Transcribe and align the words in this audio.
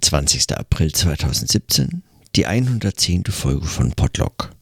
20. 0.00 0.56
April 0.56 0.92
2017, 0.92 2.02
die 2.36 2.46
110. 2.46 3.24
Folge 3.24 3.66
von 3.66 3.92
Podlock. 3.92 4.54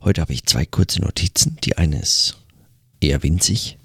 Heute 0.00 0.20
habe 0.20 0.32
ich 0.32 0.46
zwei 0.46 0.64
kurze 0.64 1.00
Notizen. 1.00 1.58
Die 1.64 1.76
eine 1.76 2.00
ist 2.00 2.36
eher 3.00 3.22
winzig. 3.22 3.78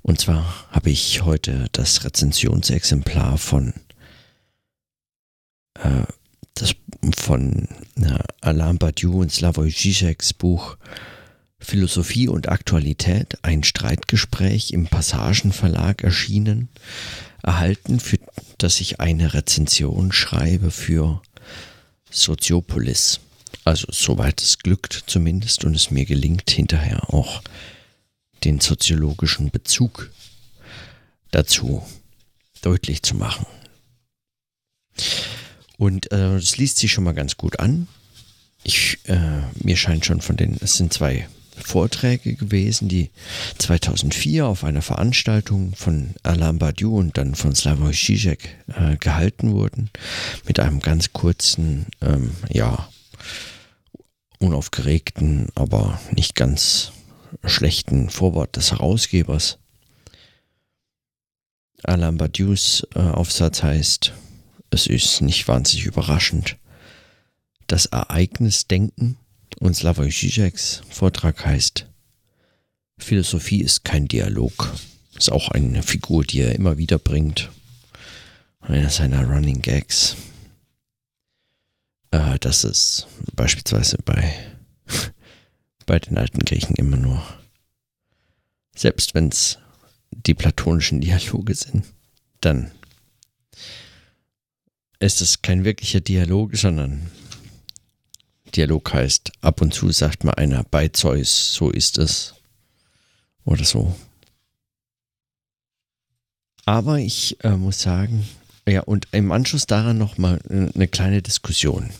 Und 0.00 0.18
zwar 0.20 0.70
habe 0.70 0.90
ich 0.90 1.22
heute 1.22 1.66
das 1.72 2.04
Rezensionsexemplar 2.04 3.36
von, 3.36 3.74
äh, 5.74 6.04
das, 6.54 6.74
von 7.16 7.68
äh, 7.96 8.18
Alain 8.40 8.78
Badiou 8.78 9.20
und 9.20 9.32
Slavoj 9.32 9.68
Žižeks 9.68 10.32
Buch 10.32 10.78
Philosophie 11.58 12.28
und 12.28 12.48
Aktualität, 12.48 13.38
ein 13.42 13.64
Streitgespräch 13.64 14.72
im 14.72 14.86
Passagenverlag 14.86 16.04
erschienen, 16.04 16.68
erhalten, 17.46 18.00
für 18.00 18.18
das 18.58 18.80
ich 18.80 19.00
eine 19.00 19.32
Rezension 19.32 20.12
schreibe 20.12 20.70
für 20.70 21.22
Soziopolis. 22.10 23.20
Also 23.64 23.86
soweit 23.90 24.42
es 24.42 24.58
glückt 24.58 25.04
zumindest 25.06 25.64
und 25.64 25.74
es 25.74 25.90
mir 25.90 26.04
gelingt 26.04 26.50
hinterher 26.50 27.12
auch 27.12 27.42
den 28.44 28.60
soziologischen 28.60 29.50
Bezug 29.50 30.10
dazu 31.30 31.82
deutlich 32.62 33.02
zu 33.02 33.14
machen. 33.14 33.46
Und 35.78 36.10
äh, 36.12 36.34
das 36.34 36.56
liest 36.56 36.78
sich 36.78 36.92
schon 36.92 37.04
mal 37.04 37.14
ganz 37.14 37.36
gut 37.36 37.60
an. 37.60 37.88
Ich, 38.62 38.98
äh, 39.04 39.42
mir 39.62 39.76
scheint 39.76 40.04
schon 40.04 40.20
von 40.20 40.36
den, 40.36 40.56
es 40.60 40.76
sind 40.76 40.92
zwei 40.92 41.28
Vorträge 41.62 42.34
gewesen, 42.34 42.88
die 42.88 43.10
2004 43.58 44.46
auf 44.46 44.64
einer 44.64 44.82
Veranstaltung 44.82 45.74
von 45.74 46.14
Alain 46.22 46.58
Badiou 46.58 46.98
und 46.98 47.16
dann 47.18 47.34
von 47.34 47.54
Slavoj 47.54 47.92
Žižek 47.92 48.48
äh, 48.68 48.96
gehalten 48.96 49.52
wurden, 49.52 49.90
mit 50.46 50.60
einem 50.60 50.80
ganz 50.80 51.12
kurzen, 51.12 51.86
ähm, 52.00 52.32
ja, 52.50 52.88
unaufgeregten, 54.38 55.48
aber 55.54 55.98
nicht 56.12 56.34
ganz 56.34 56.92
schlechten 57.44 58.10
Vorwort 58.10 58.56
des 58.56 58.72
Herausgebers. 58.72 59.58
Alain 61.82 62.16
Badious 62.16 62.86
äh, 62.94 63.00
Aufsatz 63.00 63.62
heißt, 63.62 64.12
es 64.70 64.86
ist 64.86 65.20
nicht 65.22 65.48
wahnsinnig 65.48 65.86
überraschend, 65.86 66.56
das 67.66 67.86
Ereignisdenken 67.86 69.16
und 69.60 69.74
Slavoj 69.74 70.10
Žižeks 70.10 70.82
Vortrag 70.90 71.44
heißt 71.44 71.86
Philosophie 72.98 73.62
ist 73.62 73.84
kein 73.84 74.08
Dialog. 74.08 74.72
Ist 75.16 75.30
auch 75.30 75.50
eine 75.50 75.82
Figur, 75.82 76.24
die 76.24 76.40
er 76.40 76.54
immer 76.54 76.78
wieder 76.78 76.98
bringt. 76.98 77.50
Einer 78.60 78.90
seiner 78.90 79.24
Running 79.24 79.62
Gags. 79.62 80.16
Äh, 82.10 82.38
das 82.40 82.64
ist 82.64 83.06
beispielsweise 83.34 83.98
bei, 84.04 84.34
bei 85.86 85.98
den 85.98 86.18
alten 86.18 86.40
Griechen 86.40 86.74
immer 86.76 86.96
nur. 86.96 87.22
Selbst 88.74 89.14
wenn 89.14 89.28
es 89.28 89.58
die 90.10 90.34
platonischen 90.34 91.00
Dialoge 91.00 91.54
sind, 91.54 91.84
dann 92.40 92.70
ist 94.98 95.20
es 95.20 95.42
kein 95.42 95.64
wirklicher 95.64 96.00
Dialog, 96.00 96.56
sondern 96.56 97.10
Dialog 98.54 98.92
heißt, 98.92 99.32
ab 99.40 99.60
und 99.60 99.74
zu 99.74 99.90
sagt 99.90 100.24
mal 100.24 100.34
einer 100.34 100.64
bei 100.64 100.88
Zeus, 100.88 101.54
so 101.54 101.70
ist 101.70 101.98
es. 101.98 102.34
Oder 103.44 103.64
so. 103.64 103.94
Aber 106.64 106.98
ich 106.98 107.42
äh, 107.44 107.56
muss 107.56 107.80
sagen, 107.80 108.26
ja, 108.68 108.80
und 108.80 109.06
im 109.12 109.30
Anschluss 109.30 109.66
daran 109.66 109.98
nochmal 109.98 110.40
eine 110.48 110.88
kleine 110.88 111.22
Diskussion. 111.22 111.90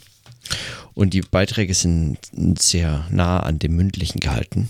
Und 0.95 1.15
die 1.15 1.21
Beiträge 1.21 1.75
sind 1.75 2.19
sehr 2.59 3.07
nah 3.11 3.41
an 3.41 3.59
dem 3.59 3.77
mündlichen 3.77 4.19
gehalten, 4.19 4.69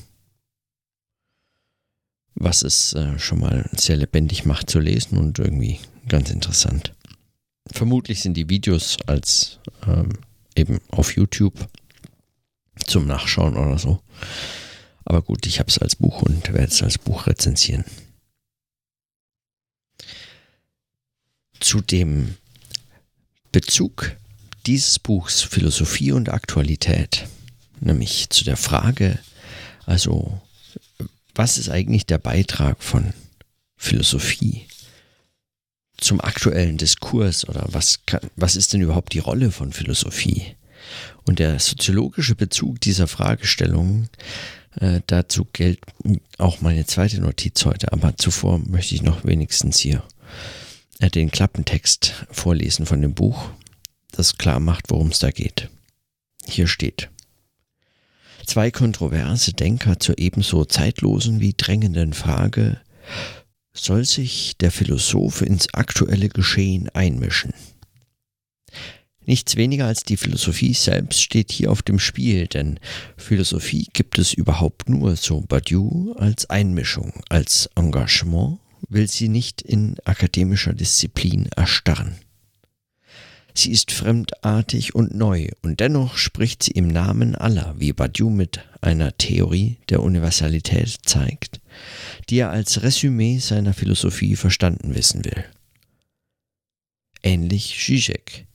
was 2.34 2.62
es 2.62 2.92
äh, 2.92 3.18
schon 3.18 3.40
mal 3.40 3.70
sehr 3.72 3.96
lebendig 3.96 4.44
macht 4.44 4.68
zu 4.68 4.80
lesen 4.80 5.18
und 5.18 5.38
irgendwie 5.38 5.80
ganz 6.08 6.30
interessant. 6.30 6.94
Vermutlich 7.72 8.20
sind 8.20 8.34
die 8.34 8.48
Videos 8.48 8.98
als 9.06 9.58
ähm, 9.86 10.10
eben 10.56 10.80
auf 10.90 11.16
YouTube 11.16 11.68
zum 12.86 13.06
Nachschauen 13.06 13.56
oder 13.56 13.78
so. 13.78 14.00
Aber 15.04 15.22
gut, 15.22 15.46
ich 15.46 15.58
habe 15.58 15.68
es 15.68 15.78
als 15.78 15.96
Buch 15.96 16.22
und 16.22 16.52
werde 16.52 16.72
es 16.72 16.82
als 16.82 16.98
Buch 16.98 17.26
rezensieren. 17.26 17.84
Zu 21.60 21.80
dem 21.80 22.36
Bezug 23.52 24.16
dieses 24.66 24.98
Buchs 24.98 25.42
Philosophie 25.42 26.12
und 26.12 26.28
Aktualität, 26.28 27.26
nämlich 27.80 28.28
zu 28.30 28.44
der 28.44 28.56
Frage, 28.56 29.18
also 29.86 30.40
was 31.34 31.56
ist 31.56 31.68
eigentlich 31.68 32.06
der 32.06 32.18
Beitrag 32.18 32.82
von 32.82 33.14
Philosophie 33.76 34.66
zum 35.98 36.20
aktuellen 36.20 36.76
Diskurs 36.76 37.48
oder 37.48 37.66
was, 37.68 38.00
kann, 38.06 38.20
was 38.36 38.56
ist 38.56 38.72
denn 38.72 38.80
überhaupt 38.80 39.12
die 39.12 39.18
Rolle 39.18 39.50
von 39.50 39.72
Philosophie? 39.72 40.56
Und 41.24 41.38
der 41.38 41.58
soziologische 41.58 42.36
Bezug 42.36 42.80
dieser 42.80 43.08
Fragestellung, 43.08 44.08
äh, 44.78 45.00
dazu 45.06 45.46
gilt 45.52 45.80
auch 46.38 46.60
meine 46.60 46.86
zweite 46.86 47.20
Notiz 47.20 47.64
heute, 47.64 47.92
aber 47.92 48.16
zuvor 48.16 48.58
möchte 48.58 48.94
ich 48.94 49.02
noch 49.02 49.24
wenigstens 49.24 49.78
hier 49.78 50.02
äh, 51.00 51.10
den 51.10 51.30
Klappentext 51.30 52.26
vorlesen 52.30 52.86
von 52.86 53.02
dem 53.02 53.14
Buch, 53.14 53.50
das 54.12 54.38
klar 54.38 54.60
macht, 54.60 54.90
worum 54.90 55.08
es 55.08 55.18
da 55.18 55.30
geht. 55.30 55.70
Hier 56.46 56.68
steht. 56.68 57.10
Zwei 58.46 58.70
kontroverse 58.70 59.52
Denker 59.52 59.98
zur 59.98 60.18
ebenso 60.18 60.64
zeitlosen 60.64 61.40
wie 61.40 61.54
drängenden 61.54 62.12
Frage, 62.12 62.80
soll 63.76 64.04
sich 64.04 64.56
der 64.58 64.70
Philosoph 64.70 65.42
ins 65.42 65.72
aktuelle 65.74 66.28
Geschehen 66.28 66.88
einmischen? 66.90 67.52
Nichts 69.26 69.56
weniger 69.56 69.86
als 69.86 70.04
die 70.04 70.16
Philosophie 70.16 70.72
selbst 70.72 71.20
steht 71.20 71.50
hier 71.50 71.72
auf 71.72 71.82
dem 71.82 71.98
Spiel, 71.98 72.46
denn 72.46 72.78
Philosophie 73.16 73.88
gibt 73.92 74.18
es 74.18 74.32
überhaupt 74.32 74.88
nur, 74.88 75.16
so 75.16 75.40
Badiou, 75.40 76.12
als 76.16 76.48
Einmischung, 76.48 77.12
als 77.28 77.68
Engagement, 77.74 78.60
will 78.88 79.08
sie 79.08 79.28
nicht 79.28 79.62
in 79.62 79.96
akademischer 80.04 80.74
Disziplin 80.74 81.48
erstarren. 81.56 82.14
Sie 83.58 83.70
ist 83.70 83.90
fremdartig 83.90 84.94
und 84.94 85.14
neu, 85.14 85.48
und 85.62 85.80
dennoch 85.80 86.18
spricht 86.18 86.62
sie 86.62 86.72
im 86.72 86.88
Namen 86.88 87.34
aller, 87.34 87.74
wie 87.78 87.94
Badiou 87.94 88.28
mit 88.28 88.60
einer 88.82 89.16
Theorie 89.16 89.78
der 89.88 90.02
Universalität 90.02 90.98
zeigt, 91.06 91.60
die 92.28 92.36
er 92.36 92.50
als 92.50 92.82
Resümee 92.82 93.38
seiner 93.38 93.72
Philosophie 93.72 94.36
verstanden 94.36 94.94
wissen 94.94 95.24
will. 95.24 95.42
Ähnlich 97.22 97.82
Zizek, 97.82 98.46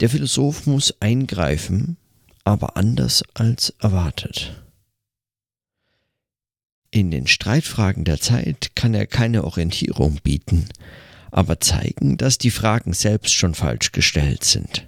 der 0.00 0.10
Philosoph 0.10 0.66
muss 0.66 1.00
eingreifen, 1.00 1.96
aber 2.42 2.76
anders 2.76 3.22
als 3.34 3.70
erwartet. 3.78 4.60
In 6.90 7.12
den 7.12 7.28
Streitfragen 7.28 8.04
der 8.04 8.20
Zeit 8.20 8.72
kann 8.74 8.92
er 8.92 9.06
keine 9.06 9.44
Orientierung 9.44 10.18
bieten, 10.24 10.68
aber 11.32 11.58
zeigen, 11.58 12.18
dass 12.18 12.38
die 12.38 12.50
Fragen 12.50 12.92
selbst 12.92 13.32
schon 13.34 13.54
falsch 13.54 13.90
gestellt 13.90 14.44
sind. 14.44 14.86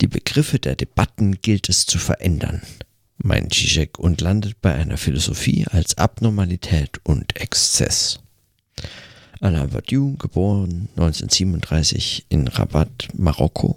Die 0.00 0.08
Begriffe 0.08 0.58
der 0.58 0.74
Debatten 0.74 1.40
gilt 1.40 1.68
es 1.68 1.86
zu 1.86 1.98
verändern, 1.98 2.62
meint 3.18 3.54
Zizek 3.54 3.98
und 4.00 4.20
landet 4.20 4.60
bei 4.60 4.74
einer 4.74 4.96
Philosophie 4.96 5.66
als 5.70 5.96
Abnormalität 5.96 6.98
und 7.04 7.36
Exzess. 7.40 8.18
Alain 9.40 9.70
Badiou, 9.70 10.16
geboren 10.16 10.88
1937 10.96 12.26
in 12.28 12.48
Rabat, 12.48 13.08
Marokko, 13.14 13.76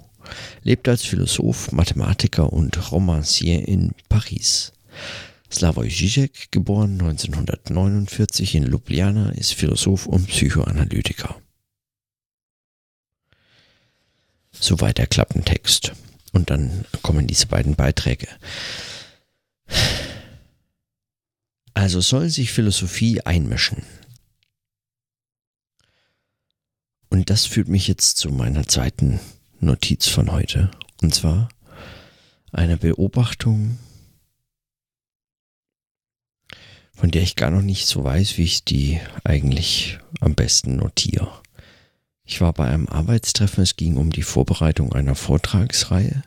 lebt 0.63 0.88
als 0.88 1.04
Philosoph, 1.04 1.71
Mathematiker 1.71 2.51
und 2.51 2.92
Romancier 2.92 3.68
in 3.68 3.92
Paris. 4.10 4.74
Slavoj 5.51 5.89
Žižek, 5.89 6.51
geboren 6.51 6.97
1949 7.00 8.56
in 8.56 8.65
Ljubljana, 8.65 9.30
ist 9.31 9.53
Philosoph 9.53 10.07
und 10.07 10.27
Psychoanalytiker. 10.27 11.39
Soweit 14.51 14.97
der 14.97 15.07
Klappentext. 15.07 15.94
Und 16.31 16.50
dann 16.50 16.86
kommen 17.01 17.27
diese 17.27 17.47
beiden 17.47 17.75
Beiträge. 17.75 18.27
Also 21.74 22.01
soll 22.01 22.30
sich 22.30 22.51
Philosophie 22.51 23.21
einmischen. 23.21 23.83
Und 27.09 27.30
das 27.30 27.45
führt 27.45 27.68
mich 27.69 27.88
jetzt 27.88 28.18
zu 28.18 28.30
meiner 28.30 28.68
zweiten 28.68 29.19
Notiz 29.59 30.07
von 30.07 30.31
heute. 30.31 30.71
Und 31.01 31.13
zwar 31.15 31.50
eine 32.51 32.77
Beobachtung, 32.77 33.77
von 36.95 37.12
der 37.12 37.21
ich 37.21 37.36
gar 37.36 37.51
noch 37.51 37.62
nicht 37.62 37.88
so 37.88 38.03
weiß, 38.03 38.38
wie 38.38 38.44
ich 38.44 38.63
die 38.63 39.00
eigentlich 39.24 40.00
am 40.21 40.33
besten 40.33 40.77
notiere. 40.77 41.30
Ich 42.24 42.42
war 42.42 42.53
bei 42.53 42.68
einem 42.68 42.88
Arbeitstreffen, 42.88 43.63
es 43.63 43.75
ging 43.75 43.97
um 43.97 44.09
die 44.09 44.24
Vorbereitung 44.24 44.94
einer 44.94 45.13
Vortragsreihe 45.13 46.24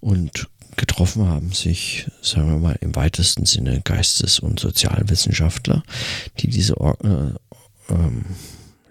und 0.00 0.48
getroffen 0.76 1.26
haben 1.26 1.52
sich, 1.52 2.10
sagen 2.20 2.48
wir 2.48 2.58
mal, 2.58 2.78
im 2.80 2.94
weitesten 2.94 3.46
Sinne 3.46 3.80
Geistes- 3.82 4.38
und 4.38 4.60
Sozialwissenschaftler, 4.60 5.82
die 6.38 6.48
diese, 6.48 6.74
äh, 6.74 7.92
äh, 7.92 8.10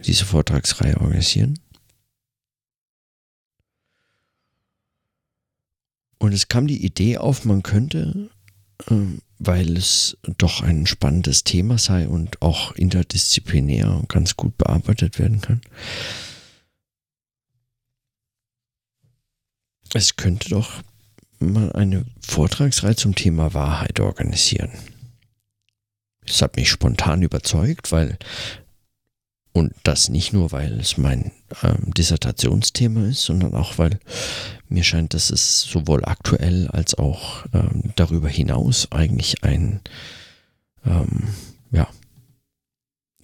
diese 0.06 0.26
Vortragsreihe 0.26 1.00
organisieren. 1.00 1.60
Und 6.20 6.34
es 6.34 6.48
kam 6.48 6.68
die 6.68 6.86
Idee 6.86 7.18
auf, 7.18 7.44
man 7.44 7.64
könnte, 7.64 8.30
äh, 8.90 8.96
weil 9.40 9.78
es 9.78 10.18
doch 10.38 10.62
ein 10.62 10.86
spannendes 10.86 11.44
Thema 11.44 11.78
sei 11.78 12.08
und 12.08 12.42
auch 12.42 12.74
interdisziplinär 12.74 14.04
ganz 14.08 14.38
gut 14.38 14.58
bearbeitet 14.58 15.20
werden 15.20 15.42
kann, 15.42 15.62
es 19.94 20.16
könnte 20.16 20.50
doch 20.50 20.82
mal 21.40 21.72
eine 21.74 22.06
Vortragsreihe 22.26 22.96
zum 22.96 23.16
Thema 23.16 23.54
Wahrheit 23.54 24.00
organisieren. 24.00 24.72
Das 26.26 26.42
hat 26.42 26.56
mich 26.56 26.70
spontan 26.70 27.22
überzeugt, 27.22 27.92
weil, 27.92 28.18
und 29.54 29.74
das 29.84 30.10
nicht 30.10 30.34
nur, 30.34 30.52
weil 30.52 30.80
es 30.80 30.98
mein 30.98 31.32
ähm, 31.62 31.94
Dissertationsthema 31.94 33.06
ist, 33.06 33.22
sondern 33.22 33.54
auch, 33.54 33.78
weil 33.78 34.00
mir 34.68 34.84
scheint, 34.84 35.14
dass 35.14 35.30
es 35.30 35.62
sowohl 35.62 36.04
aktuell 36.04 36.68
als 36.70 36.96
auch 36.96 37.46
ähm, 37.54 37.94
darüber 37.96 38.28
hinaus 38.28 38.92
eigentlich 38.92 39.44
ein, 39.44 39.80
ähm, 40.86 41.30
ja, 41.72 41.88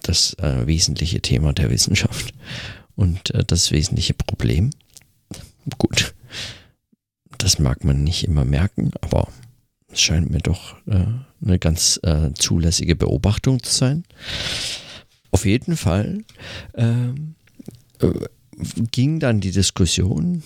das 0.02 0.34
äh, 0.34 0.66
wesentliche 0.68 1.20
Thema 1.20 1.52
der 1.52 1.68
Wissenschaft 1.70 2.32
und 2.94 3.34
äh, 3.34 3.44
das 3.44 3.72
wesentliche 3.72 4.14
Problem. 4.14 4.70
Gut, 5.78 6.14
das 7.38 7.58
mag 7.58 7.82
man 7.82 8.04
nicht 8.04 8.24
immer 8.24 8.44
merken, 8.44 8.92
aber 9.00 9.28
es 9.88 10.00
scheint 10.00 10.30
mir 10.30 10.38
doch 10.38 10.76
äh, 10.86 11.06
eine 11.44 11.58
ganz 11.58 11.98
äh, 12.04 12.30
zulässige 12.34 12.94
Beobachtung 12.94 13.62
zu 13.62 13.74
sein. 13.74 14.04
Auf 15.30 15.44
jeden 15.44 15.76
Fall 15.76 16.24
äh, 16.72 17.08
ging 18.90 19.20
dann 19.20 19.40
die 19.40 19.52
Diskussion 19.52 20.42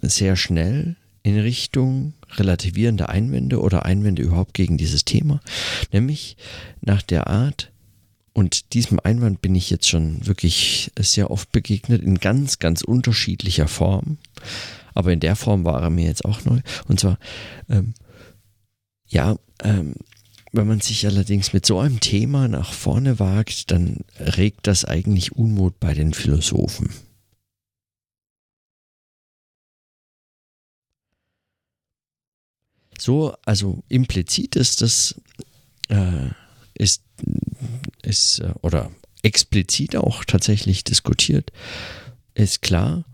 sehr 0.00 0.36
schnell 0.36 0.96
in 1.22 1.38
Richtung 1.38 2.14
relativierende 2.36 3.08
Einwände 3.08 3.60
oder 3.60 3.84
Einwände 3.84 4.22
überhaupt 4.22 4.54
gegen 4.54 4.78
dieses 4.78 5.04
Thema, 5.04 5.40
nämlich 5.92 6.36
nach 6.80 7.02
der 7.02 7.26
Art, 7.26 7.72
und 8.34 8.72
diesem 8.72 9.00
Einwand 9.02 9.42
bin 9.42 9.56
ich 9.56 9.68
jetzt 9.68 9.88
schon 9.88 10.24
wirklich 10.24 10.92
sehr 10.96 11.32
oft 11.32 11.50
begegnet, 11.50 12.02
in 12.02 12.20
ganz, 12.20 12.60
ganz 12.60 12.82
unterschiedlicher 12.82 13.66
Form 13.66 14.18
aber 14.98 15.12
in 15.12 15.20
der 15.20 15.36
Form 15.36 15.64
war 15.64 15.80
er 15.80 15.90
mir 15.90 16.06
jetzt 16.06 16.24
auch 16.24 16.44
neu. 16.44 16.58
Und 16.88 16.98
zwar, 16.98 17.20
ähm, 17.68 17.94
ja, 19.06 19.36
ähm, 19.62 19.94
wenn 20.52 20.66
man 20.66 20.80
sich 20.80 21.06
allerdings 21.06 21.52
mit 21.52 21.66
so 21.66 21.78
einem 21.78 22.00
Thema 22.00 22.48
nach 22.48 22.72
vorne 22.72 23.18
wagt, 23.18 23.70
dann 23.70 23.98
regt 24.18 24.66
das 24.66 24.84
eigentlich 24.84 25.32
Unmut 25.32 25.78
bei 25.80 25.94
den 25.94 26.14
Philosophen. 26.14 26.90
So, 32.98 33.36
also 33.44 33.84
implizit 33.88 34.56
ist 34.56 34.82
das, 34.82 35.20
äh, 35.88 36.30
ist, 36.74 37.02
ist, 38.02 38.40
äh, 38.40 38.52
oder 38.62 38.90
explizit 39.22 39.96
auch 39.96 40.24
tatsächlich 40.24 40.84
diskutiert, 40.84 41.52
ist 42.34 42.62
klar, 42.62 43.04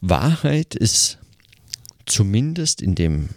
Wahrheit 0.00 0.74
ist 0.74 1.18
zumindest 2.06 2.82
in 2.82 2.94
dem 2.94 3.30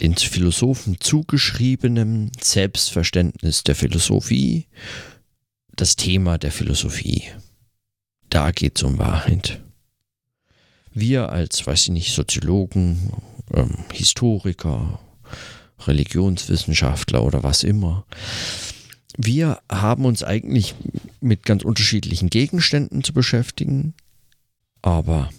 den 0.00 0.14
Philosophen 0.16 1.00
zugeschriebenen 1.00 2.30
Selbstverständnis 2.40 3.64
der 3.64 3.74
Philosophie 3.74 4.66
das 5.76 5.96
Thema 5.96 6.38
der 6.38 6.50
Philosophie. 6.50 7.24
Da 8.30 8.50
geht 8.50 8.78
es 8.78 8.82
um 8.82 8.98
Wahrheit. 8.98 9.60
Wir 10.92 11.28
als, 11.28 11.66
weiß 11.66 11.84
ich 11.84 11.90
nicht, 11.90 12.14
Soziologen, 12.14 13.12
ähm, 13.52 13.76
Historiker, 13.92 14.98
Religionswissenschaftler 15.80 17.22
oder 17.22 17.42
was 17.42 17.62
immer, 17.62 18.06
wir 19.18 19.60
haben 19.70 20.04
uns 20.04 20.22
eigentlich 20.22 20.74
mit 21.20 21.44
ganz 21.44 21.64
unterschiedlichen 21.64 22.28
Gegenständen 22.28 23.04
zu 23.04 23.12
beschäftigen, 23.12 23.94
aber 24.82 25.30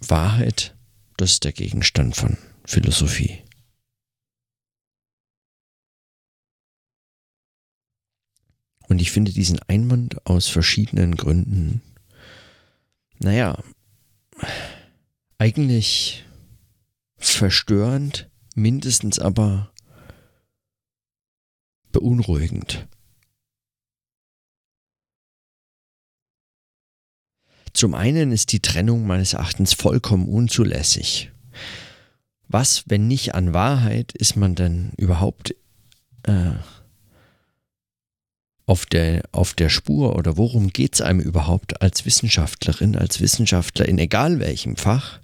Wahrheit, 0.00 0.74
das 1.16 1.32
ist 1.32 1.44
der 1.44 1.52
Gegenstand 1.52 2.14
von 2.14 2.36
Philosophie. 2.64 3.38
Und 8.88 9.00
ich 9.00 9.10
finde 9.10 9.32
diesen 9.32 9.58
Einwand 9.68 10.26
aus 10.26 10.48
verschiedenen 10.48 11.16
Gründen, 11.16 11.82
naja, 13.18 13.58
eigentlich 15.38 16.24
verstörend, 17.16 18.30
mindestens 18.54 19.18
aber 19.18 19.72
beunruhigend. 21.92 22.86
Zum 27.72 27.94
einen 27.94 28.32
ist 28.32 28.52
die 28.52 28.60
Trennung 28.60 29.06
meines 29.06 29.34
Erachtens 29.34 29.74
vollkommen 29.74 30.28
unzulässig. 30.28 31.30
Was, 32.48 32.84
wenn 32.86 33.06
nicht 33.06 33.34
an 33.34 33.52
Wahrheit, 33.52 34.12
ist 34.12 34.36
man 34.36 34.54
denn 34.54 34.92
überhaupt 34.96 35.54
äh, 36.22 36.52
auf, 38.66 38.84
der, 38.84 39.22
auf 39.32 39.54
der 39.54 39.68
Spur 39.68 40.16
oder 40.16 40.36
worum 40.36 40.68
geht 40.70 40.94
es 40.94 41.00
einem 41.00 41.20
überhaupt 41.20 41.80
als 41.80 42.04
Wissenschaftlerin, 42.04 42.96
als 42.96 43.20
Wissenschaftler 43.20 43.86
in 43.86 43.98
egal 43.98 44.40
welchem 44.40 44.76
Fach? 44.76 45.20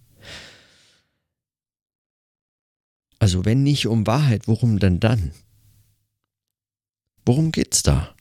Also 3.18 3.44
wenn 3.44 3.62
nicht 3.62 3.86
um 3.86 4.06
Wahrheit, 4.06 4.48
worum 4.48 4.78
denn 4.78 5.00
dann? 5.00 5.32
Worum 7.24 7.52
geht's 7.52 7.82
da? 7.82 8.14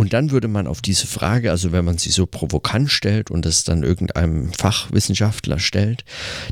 Und 0.00 0.14
dann 0.14 0.30
würde 0.30 0.48
man 0.48 0.66
auf 0.66 0.80
diese 0.80 1.06
Frage, 1.06 1.50
also 1.50 1.72
wenn 1.72 1.84
man 1.84 1.98
sie 1.98 2.08
so 2.08 2.24
provokant 2.24 2.90
stellt 2.90 3.30
und 3.30 3.44
es 3.44 3.64
dann 3.64 3.82
irgendeinem 3.82 4.50
Fachwissenschaftler 4.50 5.58
stellt, 5.58 6.06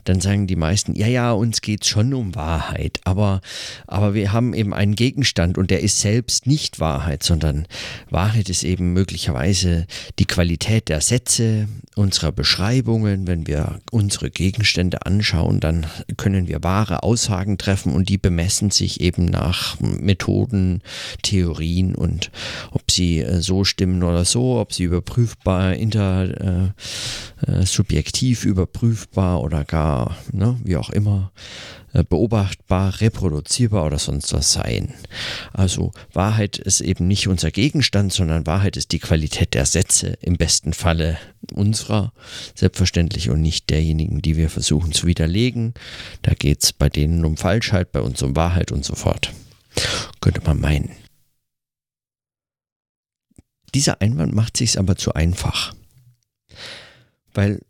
dann 0.05 0.21
sagen 0.21 0.47
die 0.47 0.55
meisten, 0.55 0.95
ja, 0.95 1.07
ja, 1.07 1.33
uns 1.33 1.63
geht 1.63 1.83
es 1.83 1.89
schon 1.89 2.13
um 2.13 2.35
Wahrheit, 2.35 3.01
aber, 3.05 3.41
aber 3.87 4.13
wir 4.13 4.35
haben 4.35 4.53
eben 4.53 4.75
einen 4.75 4.97
Gegenstand 4.97 5.57
und 5.57 5.71
der 5.71 5.81
ist 5.81 5.99
selbst 6.01 6.47
nicht 6.47 6.79
Wahrheit, 6.79 7.23
sondern 7.23 7.67
Wahrheit 8.11 8.51
ist 8.51 8.65
eben 8.65 8.93
möglicherweise 8.93 9.87
die 10.19 10.27
Qualität 10.27 10.91
der 10.91 11.01
Sätze, 11.01 11.69
unserer 11.99 12.33
Beschreibungen. 12.33 13.27
Wenn 13.27 13.47
wir 13.47 13.81
unsere 13.91 14.31
Gegenstände 14.31 15.05
anschauen, 15.05 15.61
dann 15.61 15.87
können 16.17 16.49
wir 16.49 16.63
wahre 16.63 17.03
Aussagen 17.03 17.59
treffen 17.59 17.93
und 17.93 18.09
die 18.09 18.19
bemessen 18.19 18.71
sich 18.71 19.01
eben 19.01 19.25
nach 19.25 19.79
Methoden, 19.81 20.83
Theorien 21.23 21.95
und 21.95 22.31
ob 22.71 22.91
sie 22.91 23.19
äh, 23.19 23.38
so 23.43 23.65
stimmen 23.65 24.03
oder 24.03 24.25
so, 24.25 24.59
ob 24.59 24.73
sie 24.73 24.85
überprüfbar, 24.85 25.75
inter, 25.75 26.75
äh, 27.47 27.51
äh, 27.51 27.67
subjektiv 27.67 28.45
überprüfbar 28.45 29.41
oder 29.43 29.65
gar, 29.65 30.17
ne, 30.33 30.59
wie 30.65 30.77
auch 30.77 30.91
immer, 30.91 31.33
äh, 31.95 32.05
beobachtbar, 32.05 33.01
reproduzierbar 33.01 33.87
oder 33.87 33.99
sonst 33.99 34.33
was 34.35 34.53
seien. 34.53 34.93
Also 35.53 35.93
Wahrheit 36.13 36.59
ist 36.59 36.81
eben 36.81 37.09
nicht 37.09 37.29
unser 37.29 37.51
Gegenstand, 37.51 38.13
sondern 38.13 38.47
Wahrheit 38.47 38.77
ist 38.77 38.93
die 38.93 38.99
Qualität 38.99 39.55
der 39.55 39.65
Sätze, 39.67 40.19
im 40.21 40.37
besten 40.37 40.75
Falle 40.75 41.19
unserer, 41.55 42.13
selbstverständlich 42.55 43.31
und 43.31 43.41
nicht 43.41 43.71
derjenigen, 43.71 44.21
die 44.21 44.37
wir 44.37 44.51
versuchen 44.51 44.93
zu 44.93 45.07
widerlegen. 45.07 45.75
Da 46.23 46.35
geht 46.35 46.63
es 46.63 46.73
bei 46.73 46.89
denen 46.89 47.25
um 47.25 47.37
Falschheit, 47.37 47.93
bei 47.93 48.01
uns 48.01 48.23
um 48.23 48.37
Wahrheit 48.37 48.71
und 48.71 48.85
so 48.85 48.95
fort. 48.95 49.33
Könnte 50.21 50.43
man 50.45 50.61
meinen. 50.61 50.91
Dieser 53.75 54.01
Einwand 54.01 54.35
macht 54.35 54.57
sich 54.57 54.79
aber 54.79 54.97
zu 54.97 55.15
einfach. 55.15 55.75
Weil, 57.35 57.61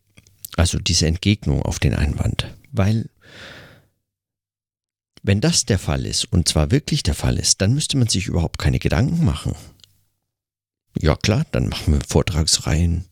also 0.56 0.78
diese 0.78 1.06
Entgegnung 1.06 1.62
auf 1.62 1.78
den 1.78 1.94
Einwand, 1.94 2.54
weil 2.72 3.08
wenn 5.22 5.40
das 5.40 5.66
der 5.66 5.78
Fall 5.78 6.06
ist, 6.06 6.24
und 6.32 6.48
zwar 6.48 6.70
wirklich 6.70 7.02
der 7.02 7.14
Fall 7.14 7.38
ist, 7.38 7.60
dann 7.60 7.74
müsste 7.74 7.96
man 7.96 8.08
sich 8.08 8.26
überhaupt 8.26 8.58
keine 8.58 8.78
Gedanken 8.78 9.24
machen. 9.24 9.54
Ja 11.00 11.16
klar, 11.16 11.44
dann 11.52 11.68
machen 11.68 11.94
wir 11.94 12.00
Vortragsreihen 12.00 13.04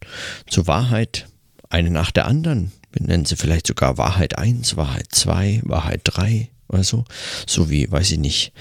zur 0.49 0.67
Wahrheit, 0.67 1.29
eine 1.69 1.91
nach 1.91 2.11
der 2.11 2.27
anderen. 2.27 2.73
Wir 2.93 3.07
nennen 3.07 3.27
sie 3.27 3.37
vielleicht 3.37 3.67
sogar 3.67 3.99
Wahrheit 3.99 4.39
1, 4.39 4.77
Wahrheit 4.77 5.09
2, 5.11 5.63
Wahrheit 5.65 6.01
3 6.05 6.51
oder 6.69 6.85
so. 6.85 7.05
So 7.47 7.71
wie, 7.71 7.91
weiß 7.91 8.13
ich 8.13 8.19
nicht, 8.19 8.53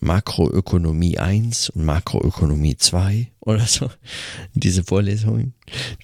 Makroökonomie 0.00 1.18
1 1.18 1.70
und 1.70 1.84
Makroökonomie 1.84 2.76
2 2.76 3.30
oder 3.40 3.66
so. 3.66 3.90
Diese 4.54 4.84
Vorlesungen, 4.84 5.54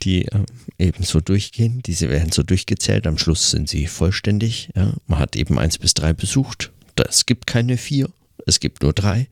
die 0.03 0.27
äh, 0.27 0.45
eben 0.79 1.05
so 1.05 1.21
durchgehen, 1.21 1.81
diese 1.85 2.09
werden 2.09 2.33
so 2.33 2.43
durchgezählt. 2.43 3.07
Am 3.07 3.19
Schluss 3.19 3.51
sind 3.51 3.69
sie 3.69 3.87
vollständig. 3.87 4.71
Ja. 4.75 4.95
Man 5.07 5.19
hat 5.19 5.37
eben 5.37 5.59
1 5.59 5.79
bis 5.79 5.95
3 5.95 6.13
besucht. 6.13 6.73
Es 6.97 7.27
gibt 7.27 7.47
keine 7.47 7.77
4, 7.77 8.09
es 8.47 8.61
gibt 8.61 8.83
nur 8.83 8.93
3. 8.93 9.29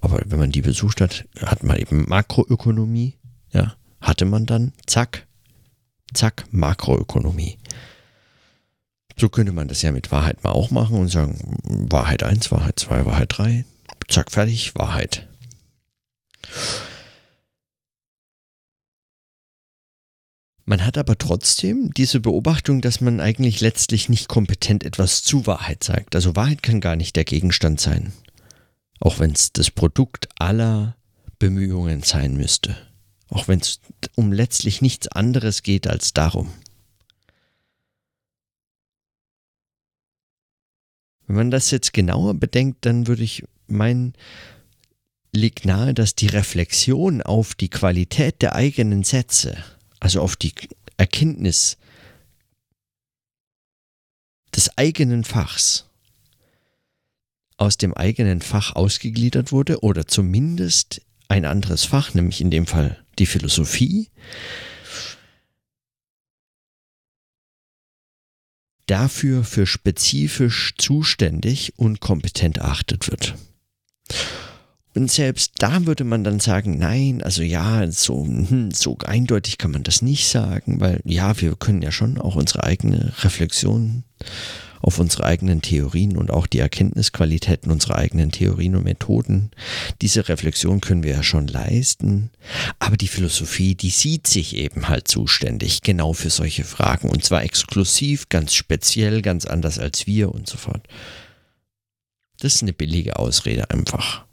Aber 0.00 0.20
wenn 0.24 0.38
man 0.38 0.50
die 0.50 0.62
besucht 0.62 1.00
hat, 1.00 1.24
hat 1.40 1.62
man 1.62 1.78
eben 1.78 2.04
Makroökonomie. 2.08 3.14
Ja. 3.52 3.74
Hatte 4.00 4.24
man 4.24 4.46
dann, 4.46 4.72
zack, 4.86 5.26
zack, 6.14 6.44
Makroökonomie. 6.50 7.58
So 9.18 9.30
könnte 9.30 9.52
man 9.52 9.68
das 9.68 9.80
ja 9.80 9.92
mit 9.92 10.12
Wahrheit 10.12 10.44
mal 10.44 10.50
auch 10.50 10.70
machen 10.70 10.98
und 10.98 11.08
sagen, 11.08 11.38
Wahrheit 11.64 12.22
1, 12.22 12.52
Wahrheit 12.52 12.78
2, 12.78 13.06
Wahrheit 13.06 13.28
3, 13.30 13.64
zack, 14.08 14.30
fertig, 14.30 14.74
Wahrheit. 14.74 15.26
Man 20.68 20.84
hat 20.84 20.98
aber 20.98 21.16
trotzdem 21.16 21.92
diese 21.94 22.18
Beobachtung, 22.18 22.80
dass 22.80 23.00
man 23.00 23.20
eigentlich 23.20 23.60
letztlich 23.60 24.08
nicht 24.08 24.28
kompetent 24.28 24.82
etwas 24.82 25.22
zu 25.22 25.46
Wahrheit 25.46 25.84
sagt. 25.84 26.16
Also 26.16 26.34
Wahrheit 26.34 26.62
kann 26.64 26.80
gar 26.80 26.96
nicht 26.96 27.14
der 27.14 27.24
Gegenstand 27.24 27.80
sein. 27.80 28.12
Auch 28.98 29.20
wenn 29.20 29.30
es 29.30 29.52
das 29.52 29.70
Produkt 29.70 30.28
aller 30.40 30.96
Bemühungen 31.38 32.02
sein 32.02 32.36
müsste. 32.36 32.76
Auch 33.28 33.46
wenn 33.46 33.60
es 33.60 33.80
um 34.16 34.32
letztlich 34.32 34.82
nichts 34.82 35.06
anderes 35.06 35.62
geht 35.62 35.86
als 35.86 36.12
darum. 36.12 36.52
Wenn 41.28 41.36
man 41.36 41.50
das 41.52 41.70
jetzt 41.70 41.92
genauer 41.92 42.34
bedenkt, 42.34 42.86
dann 42.86 43.06
würde 43.06 43.22
ich 43.22 43.44
meinen, 43.70 44.14
liegt 45.32 45.64
nahe, 45.64 45.94
dass 45.94 46.14
die 46.14 46.28
Reflexion 46.28 47.22
auf 47.22 47.54
die 47.54 47.68
Qualität 47.68 48.42
der 48.42 48.54
eigenen 48.54 49.04
Sätze, 49.04 49.62
also 50.00 50.20
auf 50.20 50.36
die 50.36 50.52
Erkenntnis 50.96 51.76
des 54.54 54.76
eigenen 54.78 55.24
Fachs, 55.24 55.84
aus 57.58 57.76
dem 57.76 57.94
eigenen 57.94 58.42
Fach 58.42 58.74
ausgegliedert 58.74 59.52
wurde 59.52 59.80
oder 59.80 60.06
zumindest 60.06 61.02
ein 61.28 61.44
anderes 61.44 61.84
Fach, 61.84 62.14
nämlich 62.14 62.40
in 62.40 62.50
dem 62.50 62.66
Fall 62.66 63.04
die 63.18 63.26
Philosophie, 63.26 64.10
dafür 68.86 69.44
für 69.44 69.66
spezifisch 69.66 70.74
zuständig 70.78 71.74
und 71.76 72.00
kompetent 72.00 72.58
erachtet 72.58 73.10
wird. 73.10 73.34
Und 74.94 75.10
selbst 75.10 75.52
da 75.58 75.84
würde 75.84 76.04
man 76.04 76.24
dann 76.24 76.40
sagen, 76.40 76.78
nein, 76.78 77.22
also 77.22 77.42
ja, 77.42 77.90
so, 77.90 78.24
hm, 78.24 78.70
so 78.70 78.96
eindeutig 79.04 79.58
kann 79.58 79.70
man 79.70 79.82
das 79.82 80.00
nicht 80.00 80.26
sagen, 80.26 80.80
weil 80.80 81.00
ja, 81.04 81.38
wir 81.38 81.54
können 81.54 81.82
ja 81.82 81.92
schon 81.92 82.18
auch 82.18 82.34
unsere 82.34 82.64
eigene 82.64 83.12
Reflexion 83.22 84.04
auf 84.80 84.98
unsere 84.98 85.24
eigenen 85.24 85.62
Theorien 85.62 86.16
und 86.16 86.30
auch 86.30 86.46
die 86.46 86.60
Erkenntnisqualitäten 86.60 87.72
unserer 87.72 87.96
eigenen 87.96 88.30
Theorien 88.30 88.76
und 88.76 88.84
Methoden. 88.84 89.50
Diese 90.00 90.28
Reflexion 90.28 90.80
können 90.80 91.02
wir 91.02 91.12
ja 91.12 91.22
schon 91.22 91.48
leisten. 91.48 92.30
Aber 92.78 92.96
die 92.96 93.08
Philosophie, 93.08 93.74
die 93.74 93.90
sieht 93.90 94.26
sich 94.26 94.54
eben 94.56 94.88
halt 94.88 95.08
zuständig 95.08 95.82
genau 95.82 96.12
für 96.12 96.30
solche 96.30 96.64
Fragen 96.64 97.10
und 97.10 97.24
zwar 97.24 97.42
exklusiv, 97.42 98.28
ganz 98.28 98.54
speziell, 98.54 99.22
ganz 99.22 99.44
anders 99.44 99.78
als 99.78 100.06
wir 100.06 100.32
und 100.32 100.48
so 100.48 100.56
fort. 100.56 100.86
Das 102.40 102.56
ist 102.56 102.62
eine 102.62 102.72
billige 102.72 103.18
Ausrede 103.18 103.70
einfach. 103.70 104.24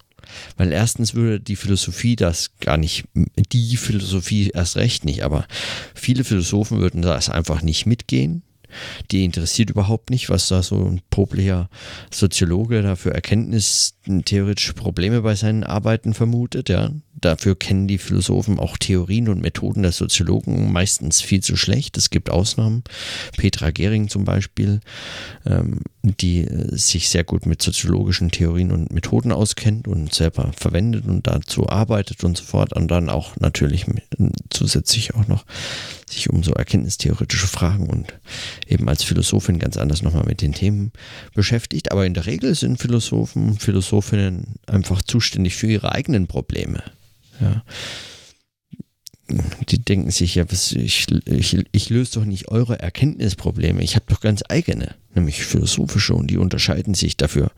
Weil 0.57 0.71
erstens 0.71 1.13
würde 1.13 1.39
die 1.39 1.55
Philosophie 1.55 2.15
das 2.15 2.51
gar 2.59 2.77
nicht, 2.77 3.05
die 3.51 3.77
Philosophie 3.77 4.49
erst 4.53 4.77
recht 4.77 5.05
nicht, 5.05 5.23
aber 5.23 5.47
viele 5.93 6.23
Philosophen 6.23 6.79
würden 6.79 7.01
das 7.01 7.29
einfach 7.29 7.61
nicht 7.61 7.85
mitgehen 7.85 8.43
die 9.11 9.23
interessiert 9.23 9.69
überhaupt 9.69 10.09
nicht, 10.09 10.29
was 10.29 10.47
da 10.47 10.63
so 10.63 10.85
ein 10.85 11.01
popliger 11.09 11.69
Soziologe 12.11 12.81
da 12.81 12.95
für 12.95 13.15
erkenntnistheoretische 14.03 14.73
Probleme 14.73 15.21
bei 15.21 15.35
seinen 15.35 15.63
Arbeiten 15.63 16.13
vermutet. 16.13 16.69
Ja. 16.69 16.91
Dafür 17.15 17.55
kennen 17.55 17.87
die 17.87 17.99
Philosophen 17.99 18.59
auch 18.59 18.77
Theorien 18.77 19.29
und 19.29 19.41
Methoden 19.41 19.81
der 19.81 19.93
Soziologen 19.93 20.73
meistens 20.73 21.21
viel 21.21 21.41
zu 21.41 21.55
schlecht. 21.55 21.95
Es 21.97 22.09
gibt 22.09 22.29
Ausnahmen. 22.29 22.83
Petra 23.37 23.71
Gehring 23.71 24.09
zum 24.09 24.25
Beispiel, 24.25 24.81
ähm, 25.45 25.79
die 26.01 26.41
äh, 26.41 26.75
sich 26.75 27.07
sehr 27.07 27.23
gut 27.23 27.45
mit 27.45 27.61
soziologischen 27.61 28.29
Theorien 28.29 28.71
und 28.71 28.91
Methoden 28.91 29.31
auskennt 29.31 29.87
und 29.87 30.13
selber 30.13 30.51
verwendet 30.53 31.05
und 31.05 31.25
dazu 31.25 31.69
arbeitet 31.69 32.25
und 32.25 32.35
so 32.35 32.43
fort. 32.43 32.73
Und 32.73 32.89
dann 32.89 33.09
auch 33.09 33.37
natürlich 33.37 33.85
zusätzlich 34.49 35.15
auch 35.15 35.27
noch 35.29 35.45
sich 36.13 36.29
um 36.29 36.43
so 36.43 36.51
erkenntnistheoretische 36.51 37.47
Fragen 37.47 37.89
und 37.89 38.13
eben 38.67 38.87
als 38.89 39.03
Philosophin 39.03 39.59
ganz 39.59 39.77
anders 39.77 40.01
nochmal 40.01 40.25
mit 40.25 40.41
den 40.41 40.53
Themen 40.53 40.91
beschäftigt. 41.33 41.91
Aber 41.91 42.05
in 42.05 42.13
der 42.13 42.25
Regel 42.25 42.53
sind 42.53 42.79
Philosophen, 42.79 43.57
Philosophinnen 43.93 44.55
einfach 44.65 45.01
zuständig 45.03 45.55
für 45.55 45.67
ihre 45.67 45.91
eigenen 45.91 46.25
Probleme. 46.27 46.83
Ja. 47.39 47.63
Die 49.69 49.79
denken 49.79 50.11
sich 50.11 50.35
ja, 50.35 50.51
was, 50.51 50.71
ich, 50.73 51.07
ich, 51.25 51.65
ich 51.71 51.89
löse 51.89 52.19
doch 52.19 52.25
nicht 52.25 52.49
eure 52.49 52.79
Erkenntnisprobleme, 52.79 53.81
ich 53.81 53.95
habe 53.95 54.05
doch 54.09 54.19
ganz 54.19 54.43
eigene, 54.49 54.95
nämlich 55.15 55.43
philosophische 55.43 56.13
und 56.13 56.27
die 56.27 56.37
unterscheiden 56.37 56.93
sich. 56.93 57.17
Dafür 57.17 57.51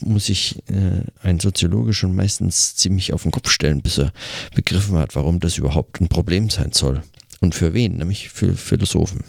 muss 0.00 0.26
sich 0.26 0.62
äh, 0.68 1.02
ein 1.22 1.38
Soziologe 1.38 1.92
schon 1.92 2.14
meistens 2.14 2.76
ziemlich 2.76 3.12
auf 3.12 3.24
den 3.24 3.32
Kopf 3.32 3.50
stellen, 3.50 3.82
bis 3.82 3.98
er 3.98 4.12
begriffen 4.54 4.96
hat, 4.96 5.14
warum 5.16 5.38
das 5.40 5.58
überhaupt 5.58 6.00
ein 6.00 6.08
Problem 6.08 6.48
sein 6.48 6.72
soll. 6.72 7.02
Und 7.40 7.54
für 7.54 7.74
wen? 7.74 7.98
Nämlich 7.98 8.30
für 8.30 8.54
Philosophen. 8.54 9.24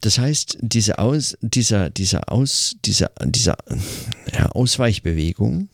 Das 0.00 0.18
heißt, 0.18 0.58
diese 0.60 0.98
Aus, 0.98 1.36
dieser, 1.40 1.90
dieser, 1.90 2.30
Aus, 2.30 2.76
dieser, 2.84 3.10
dieser 3.24 3.56
ja, 4.32 4.46
Ausweichbewegung, 4.46 5.68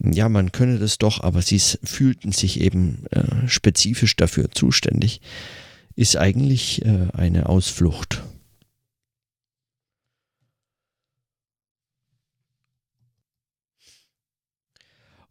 ja, 0.00 0.28
man 0.28 0.52
könne 0.52 0.78
das 0.78 0.98
doch, 0.98 1.22
aber 1.22 1.42
sie 1.42 1.58
fühlten 1.58 2.32
sich 2.32 2.60
eben 2.60 3.04
äh, 3.10 3.48
spezifisch 3.48 4.16
dafür 4.16 4.50
zuständig, 4.50 5.20
ist 5.96 6.16
eigentlich 6.16 6.84
äh, 6.84 7.08
eine 7.12 7.48
Ausflucht. 7.48 8.22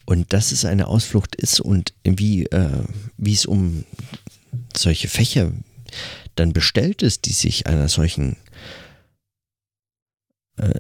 Und 0.06 0.32
dass 0.32 0.52
es 0.52 0.64
eine 0.64 0.88
Ausflucht 0.88 1.36
ist 1.36 1.60
und 1.60 1.94
wie, 2.04 2.46
äh, 2.46 2.84
wie 3.18 3.34
es 3.34 3.46
um 3.46 3.84
solche 4.76 5.08
Fächer 5.08 5.52
dann 6.40 6.54
bestellt 6.54 7.02
ist, 7.02 7.26
die 7.26 7.34
sich 7.34 7.68
einer 7.68 7.90
solchen 7.90 8.38
äh, 10.58 10.74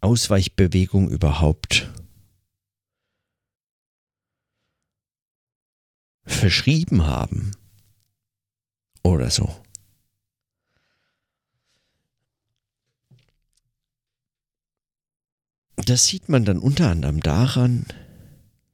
Ausweichbewegung 0.00 1.08
überhaupt 1.10 1.90
verschrieben 6.24 7.06
haben. 7.06 7.52
Oder 9.02 9.30
so. 9.30 9.62
Das 15.76 16.06
sieht 16.06 16.28
man 16.28 16.44
dann 16.44 16.58
unter 16.58 16.90
anderem 16.90 17.20
daran, 17.20 17.86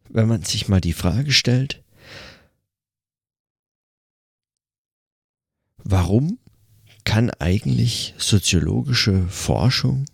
wenn 0.08 0.28
man 0.28 0.42
sich 0.42 0.68
mal 0.68 0.80
die 0.80 0.92
Frage 0.92 1.32
stellt, 1.32 1.82
warum 5.88 6.38
kann 7.04 7.30
eigentlich 7.38 8.14
soziologische 8.18 9.26
Forschung 9.28 10.04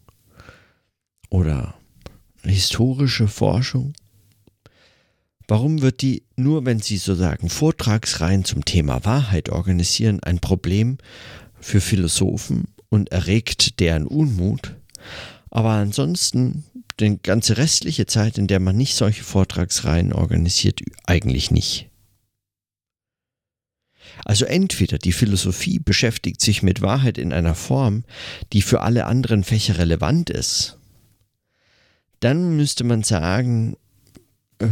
oder 1.28 1.74
historische 2.42 3.28
Forschung 3.28 3.92
Warum 5.46 5.82
wird 5.82 6.00
die, 6.00 6.22
nur 6.36 6.64
wenn 6.64 6.80
Sie 6.80 6.96
sozusagen 6.96 7.50
Vortragsreihen 7.50 8.44
zum 8.44 8.64
Thema 8.64 9.04
Wahrheit 9.04 9.50
organisieren, 9.50 10.20
ein 10.22 10.38
Problem 10.38 10.96
für 11.60 11.82
Philosophen 11.82 12.68
und 12.88 13.12
erregt 13.12 13.78
deren 13.80 14.06
Unmut? 14.06 14.76
Aber 15.50 15.72
ansonsten, 15.72 16.64
die 16.98 17.18
ganze 17.22 17.58
restliche 17.58 18.06
Zeit, 18.06 18.38
in 18.38 18.46
der 18.46 18.58
man 18.58 18.76
nicht 18.76 18.94
solche 18.94 19.22
Vortragsreihen 19.22 20.14
organisiert, 20.14 20.80
eigentlich 21.04 21.50
nicht. 21.50 21.90
Also 24.24 24.44
entweder 24.44 24.98
die 24.98 25.12
Philosophie 25.12 25.78
beschäftigt 25.78 26.40
sich 26.40 26.62
mit 26.62 26.80
Wahrheit 26.82 27.18
in 27.18 27.32
einer 27.32 27.54
Form, 27.54 28.04
die 28.52 28.62
für 28.62 28.80
alle 28.80 29.06
anderen 29.06 29.44
Fächer 29.44 29.78
relevant 29.78 30.30
ist, 30.30 30.78
dann 32.20 32.56
müsste 32.56 32.84
man 32.84 33.02
sagen, 33.02 33.76
äh, 34.58 34.66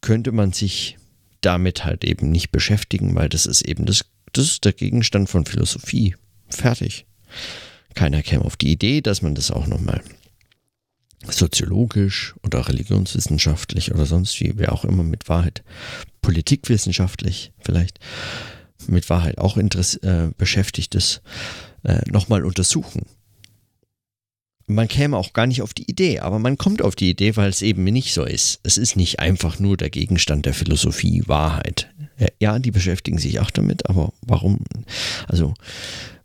könnte 0.00 0.32
man 0.32 0.52
sich 0.52 0.98
damit 1.40 1.84
halt 1.84 2.04
eben 2.04 2.30
nicht 2.30 2.50
beschäftigen, 2.50 3.14
weil 3.14 3.28
das 3.28 3.46
ist 3.46 3.62
eben 3.62 3.86
das, 3.86 4.04
das 4.32 4.46
ist 4.46 4.64
der 4.64 4.72
Gegenstand 4.72 5.28
von 5.28 5.44
Philosophie. 5.44 6.16
Fertig. 6.48 7.06
Keiner 7.94 8.22
käme 8.22 8.44
auf 8.44 8.56
die 8.56 8.72
Idee, 8.72 9.00
dass 9.00 9.22
man 9.22 9.34
das 9.34 9.50
auch 9.50 9.66
nochmal 9.66 10.02
soziologisch 11.28 12.34
oder 12.42 12.66
religionswissenschaftlich 12.68 13.92
oder 13.94 14.06
sonst 14.06 14.40
wie, 14.40 14.52
wer 14.56 14.72
auch 14.72 14.84
immer 14.84 15.04
mit 15.04 15.28
Wahrheit, 15.28 15.62
politikwissenschaftlich 16.22 17.52
vielleicht 17.60 17.98
mit 18.88 19.10
Wahrheit 19.10 19.38
auch 19.38 19.56
äh, 19.56 20.30
beschäftigt 20.36 20.94
ist, 20.94 21.22
äh, 21.84 22.00
nochmal 22.10 22.44
untersuchen. 22.44 23.02
Man 24.66 24.88
käme 24.88 25.16
auch 25.16 25.32
gar 25.32 25.46
nicht 25.46 25.60
auf 25.60 25.74
die 25.74 25.90
Idee, 25.90 26.20
aber 26.20 26.38
man 26.38 26.56
kommt 26.56 26.82
auf 26.82 26.94
die 26.94 27.10
Idee, 27.10 27.36
weil 27.36 27.50
es 27.50 27.62
eben 27.62 27.84
nicht 27.84 28.14
so 28.14 28.24
ist. 28.24 28.60
Es 28.62 28.78
ist 28.78 28.96
nicht 28.96 29.18
einfach 29.20 29.58
nur 29.58 29.76
der 29.76 29.90
Gegenstand 29.90 30.46
der 30.46 30.54
Philosophie 30.54 31.22
Wahrheit. 31.26 31.90
Ja, 32.40 32.58
die 32.58 32.70
beschäftigen 32.70 33.18
sich 33.18 33.40
auch 33.40 33.50
damit, 33.50 33.88
aber 33.88 34.12
warum? 34.22 34.60
Also, 35.28 35.54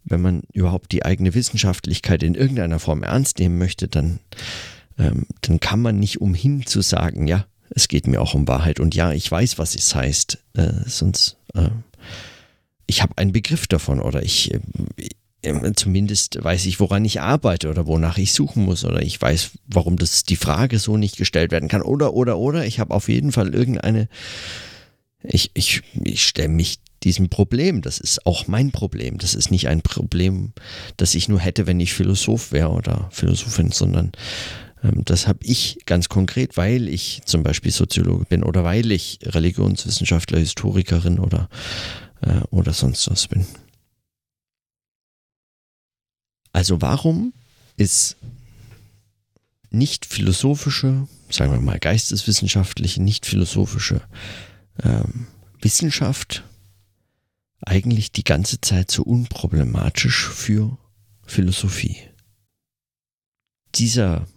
wenn 0.04 0.22
man 0.22 0.44
überhaupt 0.54 0.92
die 0.92 1.04
eigene 1.04 1.34
Wissenschaftlichkeit 1.34 2.24
in 2.24 2.36
irgendeiner 2.36 2.80
Form 2.80 3.04
ernst 3.04 3.40
nehmen 3.40 3.58
möchte, 3.58 3.88
dann, 3.88 4.20
ähm, 4.98 5.26
dann 5.42 5.60
kann 5.60 5.82
man 5.82 6.00
nicht 6.00 6.22
umhin 6.22 6.66
zu 6.66 6.82
sagen, 6.82 7.28
ja, 7.28 7.46
es 7.70 7.88
geht 7.88 8.08
mir 8.08 8.22
auch 8.22 8.34
um 8.34 8.48
Wahrheit 8.48 8.80
und 8.80 8.96
ja, 8.96 9.12
ich 9.12 9.30
weiß, 9.30 9.58
was 9.58 9.76
es 9.76 9.94
heißt. 9.94 10.40
Äh, 10.56 10.72
sonst, 10.86 11.38
äh, 11.54 11.70
ich 12.86 13.02
habe 13.02 13.18
einen 13.18 13.32
Begriff 13.32 13.68
davon 13.68 14.02
oder 14.02 14.24
ich, 14.24 14.54
äh, 14.54 15.74
zumindest 15.76 16.44
weiß 16.44 16.66
ich, 16.66 16.80
woran 16.80 17.06
ich 17.06 17.22
arbeite 17.22 17.70
oder 17.70 17.86
wonach 17.88 18.18
ich 18.18 18.34
suchen 18.34 18.66
muss 18.66 18.86
oder 18.86 19.02
ich 19.02 19.22
weiß, 19.22 19.52
warum 19.68 19.98
das 19.98 20.24
die 20.24 20.36
Frage 20.36 20.80
so 20.80 20.98
nicht 20.98 21.18
gestellt 21.18 21.52
werden 21.52 21.70
kann 21.70 21.82
oder 21.82 22.14
oder 22.14 22.38
oder 22.38 22.66
ich 22.66 22.80
habe 22.80 22.94
auf 22.94 23.10
jeden 23.10 23.32
Fall 23.32 23.54
irgendeine 23.54 24.08
ich, 25.24 25.52
ich, 25.54 25.82
ich 26.04 26.24
stelle 26.26 26.50
mich 26.50 26.80
diesem 27.04 27.30
Problem. 27.30 27.82
Das 27.82 28.00
ist 28.00 28.26
auch 28.26 28.48
mein 28.48 28.72
Problem. 28.72 29.18
Das 29.18 29.36
ist 29.36 29.52
nicht 29.52 29.68
ein 29.68 29.82
Problem, 29.82 30.54
das 30.98 31.16
ich 31.16 31.30
nur 31.30 31.40
hätte, 31.40 31.68
wenn 31.68 31.80
ich 31.80 31.94
Philosoph 31.94 32.52
wäre 32.52 32.70
oder 32.70 33.08
Philosophin, 33.12 33.72
sondern 33.72 34.12
das 34.94 35.28
habe 35.28 35.40
ich 35.44 35.80
ganz 35.86 36.10
konkret, 36.10 36.58
weil 36.58 36.88
ich 36.88 37.22
zum 37.26 37.44
Beispiel 37.44 37.72
Soziologe 37.72 38.26
bin 38.26 38.44
oder 38.44 38.64
weil 38.64 38.92
ich 38.92 39.20
Religionswissenschaftler, 39.24 40.40
Historikerin 40.40 41.20
oder, 41.20 41.50
äh, 42.22 42.42
oder 42.50 42.74
sonst 42.74 43.10
was 43.10 43.28
bin. 43.28 43.46
Also 46.54 46.82
warum 46.82 47.34
ist 47.76 48.18
nicht 49.70 50.06
philosophische, 50.06 51.08
sagen 51.30 51.52
wir 51.52 51.60
mal 51.62 51.80
geisteswissenschaftliche, 51.80 53.02
nicht 53.02 53.26
philosophische 53.26 54.02
ähm, 54.84 55.28
Wissenschaft 55.62 56.44
eigentlich 57.62 58.12
die 58.12 58.24
ganze 58.24 58.62
Zeit 58.62 58.92
so 58.92 59.04
unproblematisch 59.04 60.28
für 60.28 60.78
Philosophie. 61.26 61.98
Dieser, 63.76 64.28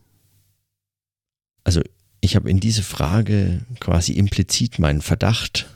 also 1.65 1.83
ich 2.21 2.37
habe 2.37 2.51
in 2.51 2.61
diese 2.61 2.83
Frage 2.83 3.65
quasi 3.81 4.13
implizit 4.13 4.79
meinen 4.79 5.01
Verdacht 5.01 5.69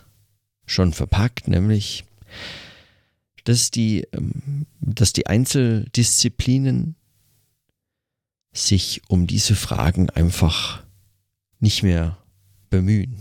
schon 0.66 0.92
verpackt, 0.92 1.48
nämlich, 1.48 2.04
dass 3.44 3.70
die, 3.70 4.06
ähm, 4.12 4.66
dass 4.80 5.12
die 5.12 5.26
Einzeldisziplinen 5.26 6.96
sich 8.52 9.02
um 9.08 9.26
diese 9.26 9.56
Fragen 9.56 10.10
einfach 10.10 10.82
nicht 11.60 11.82
mehr 11.82 12.18
bemühen. 12.70 13.18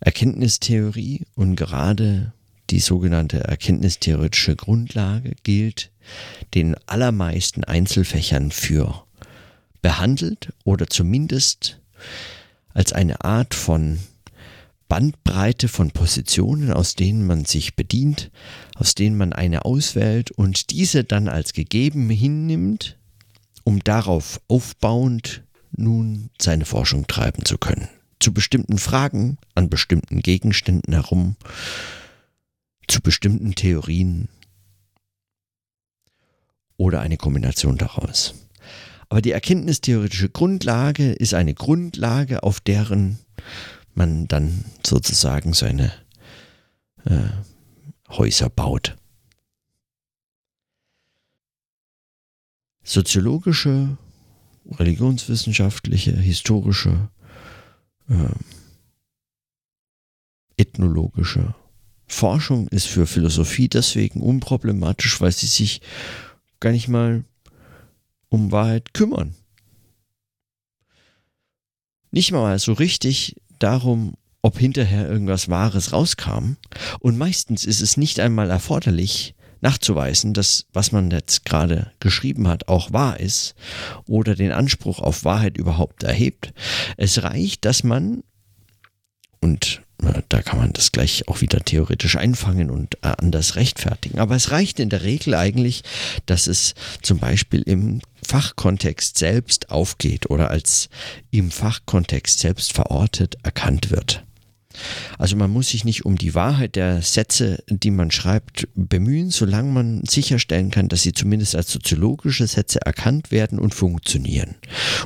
Erkenntnistheorie 0.00 1.26
und 1.34 1.56
gerade 1.56 2.32
die 2.70 2.80
sogenannte 2.80 3.40
erkenntnistheoretische 3.44 4.56
Grundlage 4.56 5.34
gilt 5.42 5.90
den 6.54 6.74
allermeisten 6.86 7.64
Einzelfächern 7.64 8.50
für 8.50 9.04
behandelt 9.82 10.52
oder 10.64 10.86
zumindest 10.86 11.80
als 12.72 12.92
eine 12.92 13.24
Art 13.24 13.54
von 13.54 13.98
Bandbreite 14.88 15.68
von 15.68 15.90
Positionen, 15.90 16.72
aus 16.72 16.94
denen 16.94 17.26
man 17.26 17.44
sich 17.44 17.76
bedient, 17.76 18.30
aus 18.74 18.94
denen 18.94 19.16
man 19.16 19.32
eine 19.32 19.64
auswählt 19.64 20.30
und 20.30 20.70
diese 20.70 21.04
dann 21.04 21.28
als 21.28 21.52
gegeben 21.52 22.08
hinnimmt, 22.10 22.98
um 23.64 23.80
darauf 23.80 24.40
aufbauend 24.48 25.42
nun 25.72 26.30
seine 26.40 26.64
Forschung 26.64 27.06
treiben 27.06 27.44
zu 27.44 27.58
können 27.58 27.88
zu 28.22 28.32
bestimmten 28.32 28.78
Fragen 28.78 29.36
an 29.54 29.68
bestimmten 29.68 30.20
Gegenständen 30.20 30.94
herum, 30.94 31.36
zu 32.86 33.00
bestimmten 33.00 33.54
Theorien 33.54 34.28
oder 36.76 37.00
eine 37.00 37.16
Kombination 37.16 37.78
daraus. 37.78 38.34
Aber 39.12 39.20
die 39.20 39.32
erkenntnistheoretische 39.32 40.30
Grundlage 40.30 41.12
ist 41.12 41.34
eine 41.34 41.52
Grundlage, 41.52 42.42
auf 42.44 42.60
deren 42.60 43.18
man 43.92 44.26
dann 44.26 44.64
sozusagen 44.82 45.52
seine 45.52 45.92
äh, 47.04 47.28
Häuser 48.08 48.48
baut. 48.48 48.96
Soziologische, 52.84 53.98
religionswissenschaftliche, 54.70 56.12
historische 56.12 57.10
äh, 58.08 58.14
ethnologische 60.56 61.54
Forschung 62.06 62.66
ist 62.68 62.86
für 62.86 63.06
Philosophie 63.06 63.68
deswegen 63.68 64.22
unproblematisch, 64.22 65.20
weil 65.20 65.32
sie 65.32 65.48
sich 65.48 65.82
gar 66.60 66.72
nicht 66.72 66.88
mal 66.88 67.26
um 68.32 68.50
Wahrheit 68.50 68.94
kümmern. 68.94 69.34
Nicht 72.10 72.32
mal 72.32 72.58
so 72.58 72.72
richtig 72.72 73.36
darum, 73.58 74.14
ob 74.40 74.58
hinterher 74.58 75.08
irgendwas 75.08 75.50
Wahres 75.50 75.92
rauskam. 75.92 76.56
Und 76.98 77.18
meistens 77.18 77.64
ist 77.64 77.82
es 77.82 77.96
nicht 77.96 78.20
einmal 78.20 78.50
erforderlich, 78.50 79.34
nachzuweisen, 79.60 80.32
dass 80.32 80.66
was 80.72 80.92
man 80.92 81.10
jetzt 81.10 81.44
gerade 81.44 81.92
geschrieben 82.00 82.48
hat 82.48 82.68
auch 82.68 82.92
wahr 82.92 83.20
ist 83.20 83.54
oder 84.08 84.34
den 84.34 84.50
Anspruch 84.50 84.98
auf 84.98 85.24
Wahrheit 85.24 85.58
überhaupt 85.58 86.02
erhebt. 86.02 86.54
Es 86.96 87.22
reicht, 87.22 87.66
dass 87.66 87.84
man 87.84 88.24
und 89.40 89.81
da 90.28 90.42
kann 90.42 90.58
man 90.58 90.72
das 90.72 90.92
gleich 90.92 91.28
auch 91.28 91.40
wieder 91.40 91.60
theoretisch 91.60 92.16
einfangen 92.16 92.70
und 92.70 92.96
äh, 92.96 93.12
anders 93.18 93.56
rechtfertigen. 93.56 94.18
Aber 94.18 94.34
es 94.34 94.50
reicht 94.50 94.80
in 94.80 94.88
der 94.88 95.02
Regel 95.02 95.34
eigentlich, 95.34 95.82
dass 96.26 96.46
es 96.46 96.74
zum 97.02 97.18
Beispiel 97.18 97.62
im 97.62 98.00
Fachkontext 98.22 99.18
selbst 99.18 99.70
aufgeht 99.70 100.30
oder 100.30 100.50
als 100.50 100.88
im 101.30 101.50
Fachkontext 101.50 102.38
selbst 102.38 102.72
verortet 102.72 103.36
erkannt 103.42 103.90
wird. 103.90 104.24
Also 105.18 105.36
man 105.36 105.50
muss 105.50 105.68
sich 105.68 105.84
nicht 105.84 106.04
um 106.04 106.16
die 106.16 106.34
Wahrheit 106.34 106.76
der 106.76 107.02
Sätze, 107.02 107.62
die 107.68 107.90
man 107.90 108.10
schreibt, 108.10 108.68
bemühen, 108.74 109.30
solange 109.30 109.70
man 109.70 110.02
sicherstellen 110.04 110.70
kann, 110.70 110.88
dass 110.88 111.02
sie 111.02 111.12
zumindest 111.12 111.56
als 111.56 111.70
soziologische 111.70 112.46
Sätze 112.46 112.80
erkannt 112.82 113.30
werden 113.30 113.58
und 113.58 113.74
funktionieren. 113.74 114.56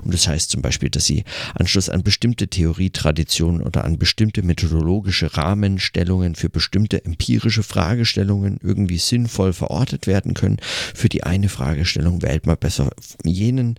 Und 0.05 0.15
das 0.15 0.29
heißt 0.29 0.51
zum 0.51 0.63
Beispiel, 0.63 0.91
dass 0.91 1.07
sie 1.07 1.25
Anschluss 1.55 1.89
an 1.89 2.03
bestimmte 2.03 2.49
Theorietraditionen 2.49 3.63
oder 3.63 3.85
an 3.85 3.99
bestimmte 3.99 4.43
methodologische 4.43 5.37
Rahmenstellungen 5.37 6.35
für 6.35 6.49
bestimmte 6.49 7.05
empirische 7.05 7.63
Fragestellungen 7.63 8.59
irgendwie 8.63 8.99
sinnvoll 8.99 9.53
verortet 9.53 10.07
werden 10.07 10.35
können. 10.35 10.59
Für 10.95 11.09
die 11.09 11.25
eine 11.25 11.49
Fragestellung 11.49 12.23
wählt 12.23 12.47
man 12.47 12.57
besser 12.57 12.91
jenen 13.25 13.77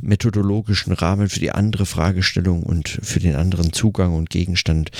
methodologischen 0.00 0.92
Rahmen, 0.92 1.28
für 1.28 1.40
die 1.40 1.52
andere 1.52 1.86
Fragestellung 1.86 2.62
und 2.62 2.88
für 2.88 3.20
den 3.20 3.34
anderen 3.34 3.72
Zugang 3.72 4.14
und 4.14 4.30
Gegenstand 4.30 4.90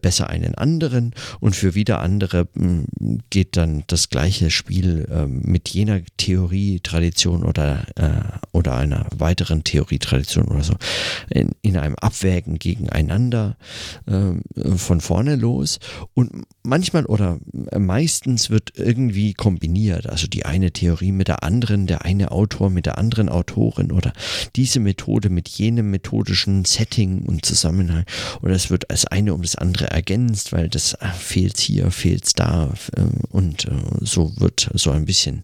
besser 0.00 0.28
einen 0.28 0.54
anderen. 0.54 1.14
Und 1.40 1.56
für 1.56 1.74
wieder 1.74 2.00
andere 2.00 2.48
hm, 2.54 2.86
geht 3.30 3.56
dann 3.56 3.84
das 3.86 4.08
gleiche 4.08 4.50
Spiel 4.50 5.06
äh, 5.10 5.26
mit 5.26 5.68
jener 5.68 6.00
Theorietradition 6.16 7.44
oder, 7.44 7.84
äh, 7.96 8.38
oder 8.52 8.76
einer 8.76 9.06
weiteren 9.16 9.64
Theorietradition 9.64 10.46
oder 10.48 10.62
so 10.62 10.74
in, 11.30 11.52
in 11.62 11.76
einem 11.76 11.96
Abwägen 11.96 12.58
gegeneinander 12.58 13.56
äh, 14.06 14.32
von 14.76 15.00
vorne 15.00 15.36
los. 15.36 15.78
Und 16.14 16.44
manchmal 16.62 17.06
oder 17.06 17.38
meistens 17.76 18.50
wird 18.50 18.72
irgendwie 18.76 19.34
kombiniert, 19.34 20.08
also 20.08 20.26
die 20.26 20.44
eine 20.44 20.72
Theorie 20.72 21.12
mit 21.12 21.28
der 21.28 21.42
anderen, 21.42 21.86
der 21.86 22.04
eine 22.04 22.30
Autor 22.30 22.70
mit 22.70 22.86
der 22.86 22.98
anderen 22.98 23.28
Autorin 23.28 23.92
oder 23.92 24.12
diese 24.56 24.80
Methode 24.80 25.30
mit 25.30 25.48
jenem 25.48 25.90
methodischen 25.90 26.64
Setting 26.64 27.22
und 27.22 27.44
Zusammenhang. 27.44 28.04
Oder 28.42 28.54
es 28.54 28.70
wird 28.70 28.90
als 28.90 29.06
eine 29.06 29.34
um 29.34 29.42
das 29.42 29.56
andere 29.56 29.73
andere 29.74 29.90
ergänzt, 29.90 30.52
weil 30.52 30.68
das 30.68 30.94
äh, 30.94 31.08
fehlt 31.08 31.58
hier, 31.58 31.90
fehlt 31.90 32.38
da 32.38 32.72
äh, 32.96 33.02
und 33.30 33.64
äh, 33.66 33.70
so 34.00 34.32
wird 34.38 34.70
so 34.74 34.90
ein 34.92 35.04
bisschen 35.04 35.42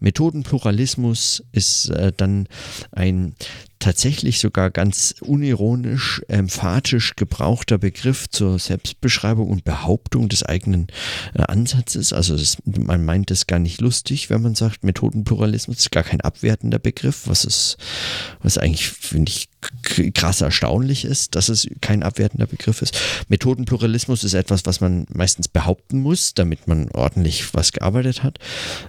Methodenpluralismus 0.00 1.44
ist 1.52 1.92
dann 2.16 2.48
ein 2.92 3.34
tatsächlich 3.78 4.40
sogar 4.40 4.70
ganz 4.70 5.14
unironisch, 5.20 6.22
emphatisch 6.28 7.16
gebrauchter 7.16 7.78
Begriff 7.78 8.28
zur 8.28 8.58
Selbstbeschreibung 8.58 9.48
und 9.48 9.64
Behauptung 9.64 10.28
des 10.28 10.42
eigenen 10.42 10.88
Ansatzes. 11.34 12.12
Also 12.12 12.36
das, 12.36 12.58
man 12.64 13.04
meint 13.04 13.30
es 13.30 13.46
gar 13.46 13.58
nicht 13.58 13.80
lustig, 13.80 14.30
wenn 14.30 14.42
man 14.42 14.54
sagt 14.54 14.84
Methodenpluralismus, 14.84 15.78
ist 15.78 15.92
gar 15.92 16.02
kein 16.02 16.20
abwertender 16.20 16.78
Begriff, 16.78 17.26
was 17.26 17.44
ist, 17.44 17.78
was 18.42 18.58
eigentlich, 18.58 18.88
finde 18.88 19.30
ich, 19.30 19.48
krass 20.14 20.40
erstaunlich 20.40 21.04
ist, 21.04 21.34
dass 21.34 21.48
es 21.48 21.68
kein 21.80 22.02
abwertender 22.02 22.46
Begriff 22.46 22.82
ist. 22.82 22.98
Methodenpluralismus 23.28 24.24
ist 24.24 24.34
etwas, 24.34 24.64
was 24.66 24.80
man 24.80 25.06
meistens 25.12 25.48
behaupten 25.48 26.00
muss, 26.00 26.34
damit 26.34 26.66
man 26.66 26.90
ordentlich 26.90 27.52
was 27.54 27.72
gearbeitet 27.72 28.22
hat. 28.22 28.38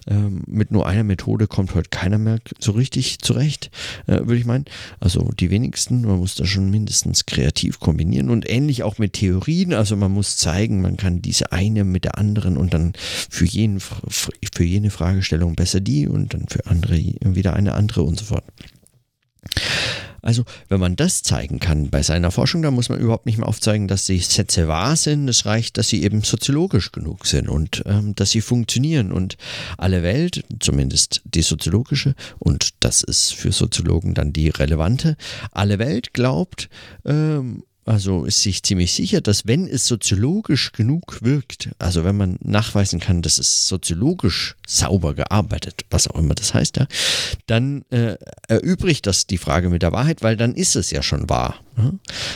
Ähm, 0.07 0.43
mit 0.47 0.71
nur 0.71 0.87
einer 0.87 1.03
Methode 1.03 1.47
kommt 1.47 1.75
heute 1.75 1.89
keiner 1.89 2.17
mehr 2.17 2.39
so 2.59 2.71
richtig 2.71 3.19
zurecht, 3.19 3.69
äh, 4.07 4.19
würde 4.19 4.37
ich 4.37 4.45
meinen. 4.45 4.65
Also 4.99 5.29
die 5.39 5.49
wenigsten, 5.49 6.01
man 6.01 6.19
muss 6.19 6.35
da 6.35 6.45
schon 6.45 6.69
mindestens 6.69 7.25
kreativ 7.25 7.79
kombinieren 7.79 8.29
und 8.29 8.49
ähnlich 8.49 8.83
auch 8.83 8.97
mit 8.97 9.13
Theorien. 9.13 9.73
Also 9.73 9.95
man 9.95 10.11
muss 10.11 10.37
zeigen, 10.37 10.81
man 10.81 10.97
kann 10.97 11.21
diese 11.21 11.51
eine 11.51 11.83
mit 11.83 12.05
der 12.05 12.17
anderen 12.17 12.57
und 12.57 12.73
dann 12.73 12.93
für, 13.29 13.45
jeden, 13.45 13.79
für 13.79 14.63
jene 14.63 14.89
Fragestellung 14.89 15.55
besser 15.55 15.79
die 15.79 16.07
und 16.07 16.33
dann 16.33 16.47
für 16.47 16.65
andere 16.67 16.91
wieder 17.21 17.53
eine 17.53 17.73
andere 17.73 18.03
und 18.03 18.19
so 18.19 18.25
fort. 18.25 18.43
Also, 20.21 20.43
wenn 20.69 20.79
man 20.79 20.95
das 20.95 21.23
zeigen 21.23 21.59
kann 21.59 21.89
bei 21.89 22.03
seiner 22.03 22.31
Forschung, 22.31 22.61
dann 22.61 22.73
muss 22.73 22.89
man 22.89 22.99
überhaupt 22.99 23.25
nicht 23.25 23.37
mehr 23.37 23.47
aufzeigen, 23.47 23.87
dass 23.87 24.05
die 24.05 24.19
Sätze 24.19 24.67
wahr 24.67 24.95
sind. 24.95 25.27
Es 25.27 25.45
reicht, 25.45 25.77
dass 25.77 25.89
sie 25.89 26.03
eben 26.03 26.21
soziologisch 26.21 26.91
genug 26.91 27.25
sind 27.25 27.49
und 27.49 27.83
ähm, 27.85 28.15
dass 28.15 28.31
sie 28.31 28.41
funktionieren. 28.41 29.11
Und 29.11 29.37
alle 29.77 30.03
Welt, 30.03 30.43
zumindest 30.59 31.21
die 31.25 31.41
soziologische, 31.41 32.15
und 32.39 32.69
das 32.79 33.03
ist 33.03 33.33
für 33.33 33.51
Soziologen 33.51 34.13
dann 34.13 34.33
die 34.33 34.49
relevante, 34.49 35.17
alle 35.51 35.79
Welt 35.79 36.13
glaubt, 36.13 36.69
ähm, 37.05 37.63
also 37.85 38.25
ist 38.25 38.41
sich 38.41 38.61
ziemlich 38.63 38.93
sicher, 38.93 39.21
dass 39.21 39.47
wenn 39.47 39.67
es 39.67 39.85
soziologisch 39.87 40.71
genug 40.71 41.21
wirkt, 41.21 41.69
also 41.79 42.03
wenn 42.03 42.15
man 42.15 42.37
nachweisen 42.41 42.99
kann, 42.99 43.21
dass 43.21 43.39
es 43.39 43.67
soziologisch 43.67 44.55
sauber 44.67 45.13
gearbeitet, 45.15 45.85
was 45.89 46.07
auch 46.07 46.17
immer 46.17 46.35
das 46.35 46.53
heißt, 46.53 46.77
ja, 46.77 46.87
dann 47.47 47.83
äh, 47.89 48.17
erübrigt 48.47 49.07
das 49.07 49.25
die 49.25 49.39
Frage 49.39 49.69
mit 49.69 49.81
der 49.81 49.91
Wahrheit, 49.91 50.21
weil 50.21 50.37
dann 50.37 50.53
ist 50.53 50.75
es 50.75 50.91
ja 50.91 51.01
schon 51.01 51.29
wahr. 51.29 51.55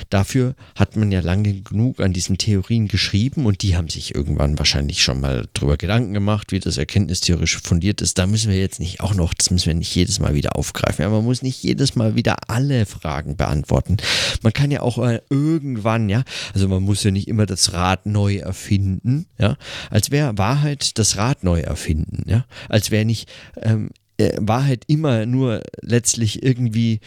Dafür 0.09 0.55
hat 0.75 0.95
man 0.95 1.11
ja 1.11 1.19
lange 1.19 1.61
genug 1.61 1.99
an 1.99 2.13
diesen 2.13 2.37
Theorien 2.37 2.87
geschrieben 2.87 3.45
und 3.45 3.61
die 3.61 3.75
haben 3.75 3.89
sich 3.89 4.15
irgendwann 4.15 4.57
wahrscheinlich 4.57 5.03
schon 5.03 5.19
mal 5.19 5.47
drüber 5.53 5.77
Gedanken 5.77 6.13
gemacht, 6.13 6.51
wie 6.51 6.59
das 6.59 6.77
erkenntnistheorisch 6.77 7.57
fundiert 7.57 8.01
ist. 8.01 8.17
Da 8.17 8.27
müssen 8.27 8.51
wir 8.51 8.59
jetzt 8.59 8.79
nicht 8.79 9.01
auch 9.01 9.13
noch, 9.13 9.33
das 9.33 9.51
müssen 9.51 9.67
wir 9.67 9.73
nicht 9.73 9.93
jedes 9.95 10.19
Mal 10.19 10.33
wieder 10.33 10.55
aufgreifen. 10.55 11.03
Ja, 11.03 11.09
man 11.09 11.23
muss 11.23 11.41
nicht 11.41 11.61
jedes 11.63 11.95
Mal 11.95 12.15
wieder 12.15 12.37
alle 12.47 12.85
Fragen 12.85 13.35
beantworten. 13.35 13.97
Man 14.41 14.53
kann 14.53 14.71
ja 14.71 14.81
auch 14.81 14.97
äh, 14.97 15.21
irgendwann, 15.29 16.09
ja, 16.09 16.23
also 16.53 16.67
man 16.67 16.83
muss 16.83 17.03
ja 17.03 17.11
nicht 17.11 17.27
immer 17.27 17.45
das 17.45 17.73
Rad 17.73 18.05
neu 18.05 18.37
erfinden, 18.37 19.25
ja, 19.37 19.57
als 19.89 20.11
wäre 20.11 20.37
Wahrheit 20.37 20.97
das 20.97 21.17
Rad 21.17 21.43
neu 21.43 21.59
erfinden, 21.59 22.23
ja, 22.29 22.45
als 22.69 22.91
wäre 22.91 23.05
nicht 23.05 23.29
ähm, 23.61 23.89
äh, 24.17 24.33
Wahrheit 24.39 24.83
immer 24.87 25.25
nur 25.25 25.61
letztlich 25.81 26.43
irgendwie 26.43 26.99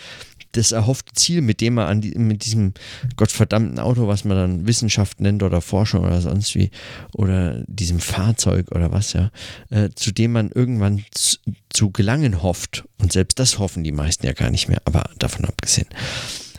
das 0.52 0.72
erhoffte 0.72 1.12
Ziel, 1.14 1.40
mit 1.40 1.60
dem 1.60 1.74
man 1.74 1.86
an 1.86 2.00
die, 2.00 2.18
mit 2.18 2.44
diesem 2.44 2.74
gottverdammten 3.16 3.78
Auto, 3.78 4.08
was 4.08 4.24
man 4.24 4.36
dann 4.36 4.66
Wissenschaft 4.66 5.20
nennt 5.20 5.42
oder 5.42 5.60
Forschung 5.60 6.04
oder 6.04 6.20
sonst 6.20 6.54
wie, 6.54 6.70
oder 7.12 7.62
diesem 7.66 8.00
Fahrzeug 8.00 8.72
oder 8.72 8.92
was 8.92 9.12
ja, 9.12 9.30
äh, 9.70 9.90
zu 9.94 10.12
dem 10.12 10.32
man 10.32 10.50
irgendwann 10.50 11.04
zu, 11.12 11.36
zu 11.70 11.90
gelangen 11.90 12.42
hofft. 12.42 12.84
Und 12.98 13.12
selbst 13.12 13.38
das 13.38 13.58
hoffen 13.58 13.84
die 13.84 13.92
meisten 13.92 14.26
ja 14.26 14.32
gar 14.32 14.50
nicht 14.50 14.68
mehr, 14.68 14.82
aber 14.84 15.10
davon 15.18 15.44
abgesehen. 15.44 15.88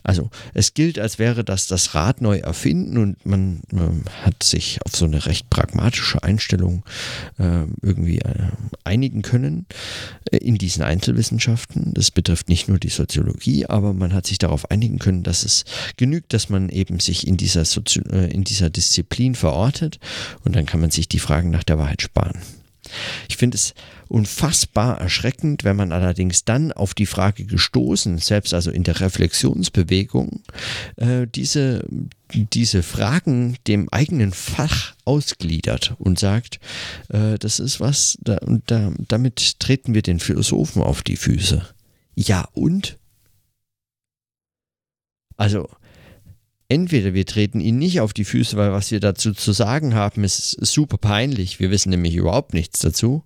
Also 0.03 0.29
es 0.53 0.73
gilt, 0.73 0.99
als 0.99 1.19
wäre 1.19 1.43
das 1.43 1.67
das 1.67 1.95
Rad 1.95 2.21
neu 2.21 2.37
erfinden 2.37 2.97
und 2.97 3.25
man 3.25 3.61
äh, 3.71 4.25
hat 4.25 4.43
sich 4.43 4.79
auf 4.85 4.95
so 4.95 5.05
eine 5.05 5.25
recht 5.25 5.49
pragmatische 5.49 6.23
Einstellung 6.23 6.83
äh, 7.37 7.65
irgendwie 7.81 8.19
äh, 8.19 8.49
einigen 8.83 9.21
können 9.21 9.65
äh, 10.31 10.37
in 10.37 10.57
diesen 10.57 10.83
Einzelwissenschaften. 10.83 11.93
Das 11.93 12.11
betrifft 12.11 12.49
nicht 12.49 12.67
nur 12.67 12.79
die 12.79 12.89
Soziologie, 12.89 13.65
aber 13.65 13.93
man 13.93 14.13
hat 14.13 14.27
sich 14.27 14.37
darauf 14.37 14.71
einigen 14.71 14.99
können, 14.99 15.23
dass 15.23 15.43
es 15.43 15.65
genügt, 15.97 16.33
dass 16.33 16.49
man 16.49 16.69
eben 16.69 16.99
sich 16.99 17.27
in 17.27 17.37
dieser, 17.37 17.65
Sozi 17.65 18.01
äh, 18.11 18.31
in 18.31 18.43
dieser 18.43 18.69
Disziplin 18.69 19.35
verortet 19.35 19.99
und 20.43 20.55
dann 20.55 20.65
kann 20.65 20.81
man 20.81 20.91
sich 20.91 21.07
die 21.07 21.19
Fragen 21.19 21.49
nach 21.49 21.63
der 21.63 21.77
Wahrheit 21.77 22.01
sparen. 22.01 22.39
Ich 23.27 23.37
finde 23.37 23.55
es 23.55 23.73
unfassbar 24.07 24.99
erschreckend, 24.99 25.63
wenn 25.63 25.75
man 25.75 25.91
allerdings 25.91 26.43
dann 26.43 26.71
auf 26.71 26.93
die 26.93 27.05
Frage 27.05 27.45
gestoßen, 27.45 28.17
selbst 28.17 28.53
also 28.53 28.71
in 28.71 28.83
der 28.83 28.99
Reflexionsbewegung, 28.99 30.41
äh, 30.95 31.27
diese, 31.27 31.85
diese 32.33 32.83
Fragen 32.83 33.57
dem 33.67 33.87
eigenen 33.89 34.33
Fach 34.33 34.95
ausgliedert 35.05 35.95
und 35.99 36.19
sagt, 36.19 36.59
äh, 37.09 37.37
das 37.37 37.59
ist 37.59 37.79
was, 37.79 38.17
da, 38.21 38.39
da, 38.65 38.91
damit 39.07 39.59
treten 39.59 39.93
wir 39.93 40.01
den 40.01 40.19
Philosophen 40.19 40.81
auf 40.81 41.03
die 41.03 41.17
Füße. 41.17 41.65
Ja 42.15 42.47
und? 42.53 42.97
Also, 45.37 45.69
entweder 46.69 47.13
wir 47.13 47.25
treten 47.25 47.59
ihnen 47.59 47.79
nicht 47.79 47.99
auf 47.99 48.13
die 48.13 48.23
Füße, 48.23 48.55
weil 48.55 48.71
was 48.71 48.91
wir 48.91 48.99
dazu 48.99 49.33
zu 49.33 49.51
sagen 49.51 49.95
haben, 49.95 50.23
ist 50.23 50.51
super 50.65 50.97
peinlich. 50.97 51.59
Wir 51.59 51.71
wissen 51.71 51.89
nämlich 51.89 52.15
überhaupt 52.15 52.53
nichts 52.53 52.79
dazu. 52.79 53.23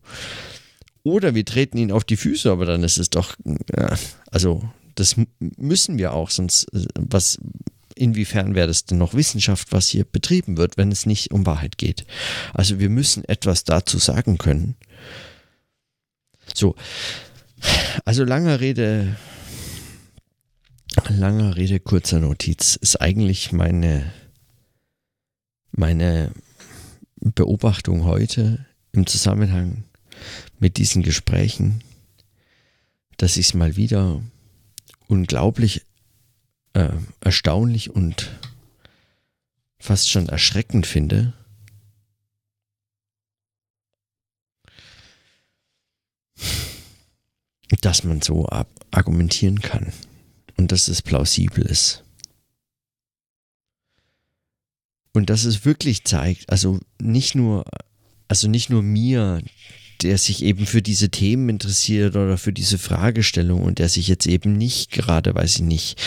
Oder 1.04 1.36
wir 1.36 1.46
treten 1.46 1.78
ihnen 1.78 1.92
auf 1.92 2.06
die 2.06 2.16
Füße, 2.16 2.50
aber 2.50 2.66
dann 2.66 2.84
ist 2.84 2.98
es 2.98 3.10
doch, 3.10 3.36
ja, 3.78 3.94
also 4.32 4.64
das 4.96 5.16
müssen 5.58 5.98
wir 5.98 6.14
auch, 6.14 6.30
sonst 6.30 6.64
äh, 6.74 6.86
was, 6.96 7.38
inwiefern 7.96 8.56
wäre 8.56 8.68
das 8.68 8.86
denn 8.86 9.00
noch 9.00 9.14
Wissenschaft, 9.14 9.72
was 9.72 9.90
hier 9.90 10.06
betrieben 10.06 10.56
wird, 10.58 10.78
wenn 10.78 10.92
es 10.92 11.06
nicht 11.06 11.32
um 11.32 11.46
Wahrheit 11.46 11.78
geht? 11.78 12.06
Also 12.54 12.80
wir 12.80 12.90
müssen 12.90 13.26
etwas 13.26 13.66
dazu 13.66 13.98
sagen 13.98 14.38
können. 14.38 14.76
So, 16.54 16.76
also 18.06 18.24
langer 18.24 18.62
Rede, 18.62 19.16
langer 21.10 21.56
Rede, 21.56 21.80
kurzer 21.80 22.20
Notiz. 22.20 22.76
Ist 22.76 23.02
eigentlich 23.02 23.52
meine, 23.52 24.12
meine 25.72 26.32
Beobachtung 27.16 28.04
heute 28.04 28.66
im 28.92 29.08
Zusammenhang 29.08 29.84
mit 30.60 30.78
diesen 30.78 31.04
Gesprächen, 31.04 31.84
dass 33.18 33.38
ich 33.38 33.48
es 33.48 33.54
mal 33.54 33.76
wieder 33.76 34.22
unglaublich 35.08 35.86
äh, 36.74 36.90
erstaunlich 37.22 37.90
und 37.92 38.40
fast 39.80 40.10
schon 40.10 40.30
erschreckend 40.30 40.86
finde, 40.86 41.34
dass 47.82 48.04
man 48.04 48.22
so 48.22 48.48
argumentieren 48.92 49.62
kann 49.62 49.92
und 50.58 50.72
dass 50.72 50.88
es 50.88 51.02
plausibel 51.02 51.66
ist. 51.66 52.04
Und 55.14 55.30
dass 55.30 55.44
es 55.44 55.66
wirklich 55.66 56.06
zeigt, 56.06 56.50
also 56.50 56.80
nicht 57.00 57.36
nur, 57.36 57.66
also 58.28 58.48
nicht 58.48 58.70
nur 58.70 58.82
mir, 58.82 59.42
der 60.04 60.18
sich 60.18 60.44
eben 60.44 60.66
für 60.66 60.82
diese 60.82 61.10
Themen 61.10 61.50
interessiert 61.50 62.16
oder 62.16 62.38
für 62.38 62.54
diese 62.54 62.78
Fragestellung 62.78 63.64
und 63.64 63.80
der 63.80 63.90
sich 63.90 64.08
jetzt 64.08 64.28
eben 64.28 64.54
nicht 64.54 64.92
gerade, 64.92 65.34
weiß 65.34 65.56
ich 65.56 65.62
nicht, 65.62 66.02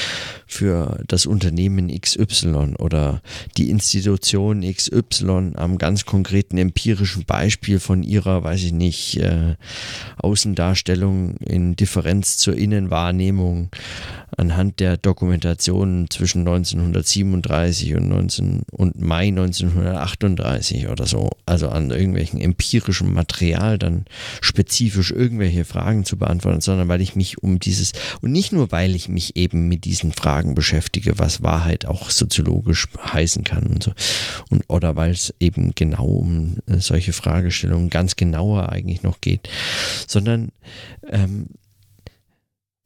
für 0.46 1.02
das 1.09 1.26
Unternehmen 1.26 1.88
XY 1.88 2.74
oder 2.78 3.20
die 3.56 3.70
Institution 3.70 4.62
XY 4.62 5.52
am 5.56 5.78
ganz 5.78 6.04
konkreten 6.04 6.59
empirischen 6.59 7.24
Beispiel 7.24 7.80
von 7.80 8.02
ihrer, 8.02 8.44
weiß 8.44 8.62
ich 8.62 8.72
nicht, 8.72 9.16
äh, 9.16 9.56
Außendarstellung 10.18 11.37
in 11.38 11.74
Differenz 11.74 12.37
zur 12.38 12.56
Innenwahrnehmung 12.56 13.70
anhand 14.37 14.80
der 14.80 14.96
Dokumentation 14.96 16.06
zwischen 16.11 16.40
1937 16.40 17.94
und, 17.94 18.09
19, 18.09 18.62
und 18.70 19.00
Mai 19.00 19.28
1938 19.28 20.88
oder 20.88 21.06
so, 21.06 21.30
also 21.46 21.68
an 21.68 21.90
irgendwelchen 21.90 22.40
empirischem 22.40 23.12
Material 23.12 23.78
dann 23.87 24.05
spezifisch 24.40 25.11
irgendwelche 25.11 25.64
Fragen 25.64 26.05
zu 26.05 26.16
beantworten, 26.18 26.61
sondern 26.61 26.88
weil 26.88 27.01
ich 27.01 27.16
mich 27.16 27.42
um 27.42 27.59
dieses, 27.59 27.92
und 28.20 28.33
nicht 28.33 28.53
nur 28.53 28.72
weil 28.72 28.94
ich 28.94 29.09
mich 29.09 29.37
eben 29.37 29.68
mit 29.68 29.85
diesen 29.85 30.12
Fragen 30.12 30.55
beschäftige, 30.55 31.18
was 31.18 31.42
Wahrheit 31.42 31.87
auch 31.87 32.11
soziologisch 32.11 32.88
heißen 32.99 33.44
kann 33.44 33.64
und 33.64 33.83
so, 33.83 33.92
und, 34.51 34.64
oder 34.68 34.96
weil 34.96 35.12
es 35.12 35.35
eben 35.40 35.75
genau 35.75 36.07
um 36.07 36.59
äh, 36.66 36.79
solche 36.79 37.12
Fragestellungen 37.12 37.90
ganz 37.90 38.16
genauer 38.16 38.70
eigentlich 38.70 39.03
noch 39.03 39.20
geht, 39.20 39.49
sondern 40.07 40.51
ähm, 41.09 41.46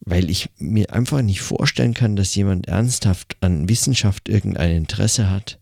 weil 0.00 0.30
ich 0.30 0.50
mir 0.58 0.92
einfach 0.92 1.22
nicht 1.22 1.40
vorstellen 1.40 1.94
kann, 1.94 2.16
dass 2.16 2.34
jemand 2.34 2.68
ernsthaft 2.68 3.36
an 3.40 3.68
Wissenschaft 3.68 4.28
irgendein 4.28 4.76
Interesse 4.76 5.30
hat, 5.30 5.58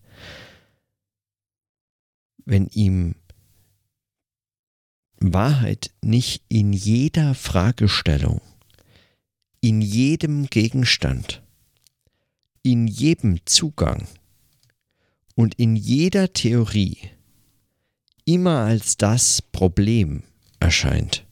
wenn 2.44 2.68
ihm 2.68 3.14
Wahrheit 5.20 5.90
nicht 6.02 6.42
in 6.48 6.72
jeder 6.72 7.34
Fragestellung 7.34 8.40
in 9.60 9.80
jedem 9.80 10.46
Gegenstand, 10.46 11.42
in 12.62 12.86
jedem 12.86 13.44
Zugang 13.44 14.06
und 15.34 15.54
in 15.54 15.76
jeder 15.76 16.32
Theorie 16.32 16.98
immer 18.24 18.60
als 18.60 18.96
das 18.96 19.42
Problem 19.42 20.22
erscheint. 20.60 21.26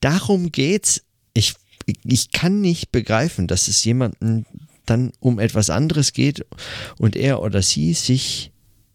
Darum 0.00 0.50
geht's. 0.50 1.04
Ich, 1.34 1.54
ich 2.04 2.32
kann 2.32 2.60
nicht 2.60 2.90
begreifen, 2.90 3.46
dass 3.46 3.68
es 3.68 3.84
jemanden 3.84 4.46
dann 4.84 5.12
um 5.20 5.38
etwas 5.38 5.70
anderes 5.70 6.12
geht 6.12 6.44
und 6.98 7.14
er 7.14 7.40
oder 7.40 7.62
sie 7.62 7.94
sich 7.94 8.51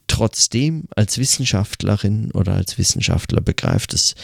trotzdem 0.07 0.85
als 0.95 1.17
Wissenschaftlerin 1.17 2.31
oder 2.31 2.53
als 2.53 2.77
Wissenschaftler 2.77 3.41
begreift. 3.41 3.93
Das 3.93 4.15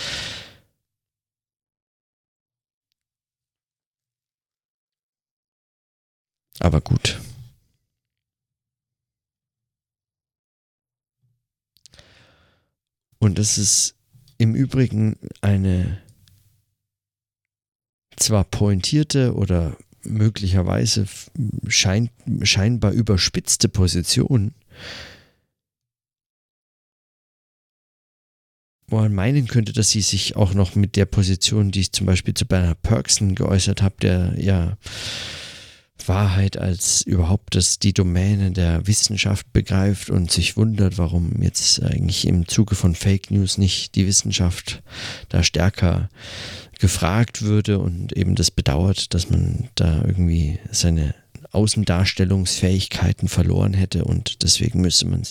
Aber 6.60 6.82
gut. 6.82 7.20
Und 13.20 13.40
es 13.40 13.58
ist 13.58 13.96
im 14.38 14.56
Übrigen 14.56 15.18
eine 15.42 16.02
zwar 18.18 18.44
pointierte 18.44 19.34
oder 19.34 19.78
möglicherweise 20.04 21.06
schein, 21.68 22.10
scheinbar 22.42 22.92
überspitzte 22.92 23.70
Position, 23.70 24.54
man 29.02 29.14
meinen 29.14 29.48
könnte, 29.48 29.74
dass 29.74 29.90
sie 29.90 30.02
sich 30.02 30.36
auch 30.36 30.54
noch 30.54 30.76
mit 30.76 30.96
der 30.96 31.06
Position, 31.06 31.72
die 31.72 31.82
ich 31.82 31.92
zum 31.92 32.06
Beispiel 32.06 32.34
zu 32.34 32.46
Bernhard 32.46 32.82
Perksen 32.82 33.36
geäußert 33.36 33.82
habe, 33.82 33.96
der 34.02 34.34
ja 34.38 34.78
Wahrheit 36.08 36.58
als 36.58 37.02
überhaupt 37.02 37.56
das 37.56 37.80
die 37.80 37.94
Domäne 37.94 38.52
der 38.52 38.88
Wissenschaft 38.88 39.52
begreift 39.54 40.10
und 40.10 40.32
sich 40.32 40.58
wundert, 40.58 40.98
warum 40.98 41.42
jetzt 41.42 41.82
eigentlich 41.82 42.28
im 42.28 42.48
Zuge 42.48 42.76
von 42.76 42.96
Fake 42.96 43.32
News 43.32 43.58
nicht 43.58 43.96
die 43.96 44.08
Wissenschaft 44.08 44.84
da 45.30 45.44
stärker 45.44 46.10
gefragt 46.80 47.42
würde 47.42 47.80
und 47.80 48.12
eben 48.14 48.36
das 48.36 48.52
bedauert, 48.52 49.14
dass 49.14 49.30
man 49.30 49.70
da 49.76 50.04
irgendwie 50.06 50.60
seine 50.72 51.16
Außendarstellungsfähigkeiten 51.54 53.28
verloren 53.28 53.74
hätte 53.74 54.06
und 54.06 54.44
deswegen 54.44 54.82
müsste 54.82 55.08
man 55.08 55.24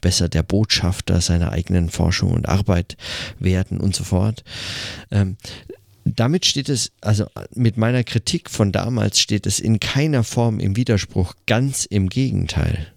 besser 0.00 0.28
der 0.28 0.42
Botschafter 0.42 1.20
seiner 1.20 1.52
eigenen 1.52 1.90
Forschung 1.90 2.32
und 2.32 2.48
Arbeit 2.48 2.96
werden 3.38 3.78
und 3.80 3.94
so 3.94 4.04
fort. 4.04 4.44
Ähm, 5.10 5.36
damit 6.04 6.46
steht 6.46 6.68
es, 6.68 6.92
also 7.00 7.26
mit 7.52 7.76
meiner 7.76 8.04
Kritik 8.04 8.48
von 8.48 8.70
damals 8.70 9.18
steht 9.18 9.44
es 9.44 9.58
in 9.58 9.80
keiner 9.80 10.22
Form 10.22 10.60
im 10.60 10.76
Widerspruch, 10.76 11.34
ganz 11.46 11.84
im 11.84 12.08
Gegenteil. 12.08 12.92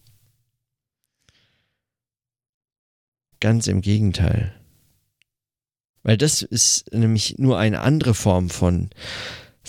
Ganz 3.39 3.65
im 3.67 3.82
Gegenteil. 3.82 4.53
Weil 6.03 6.17
das 6.17 6.43
ist 6.43 6.93
nämlich 6.93 7.39
nur 7.39 7.58
eine 7.58 7.82
andere 7.82 8.13
Form 8.13 8.49
von 8.49 8.89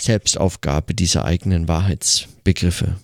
Selbstaufgabe 0.02 0.94
dieser 0.94 1.24
eigenen 1.24 1.68
Wahrheitsbegriffe 1.68 2.96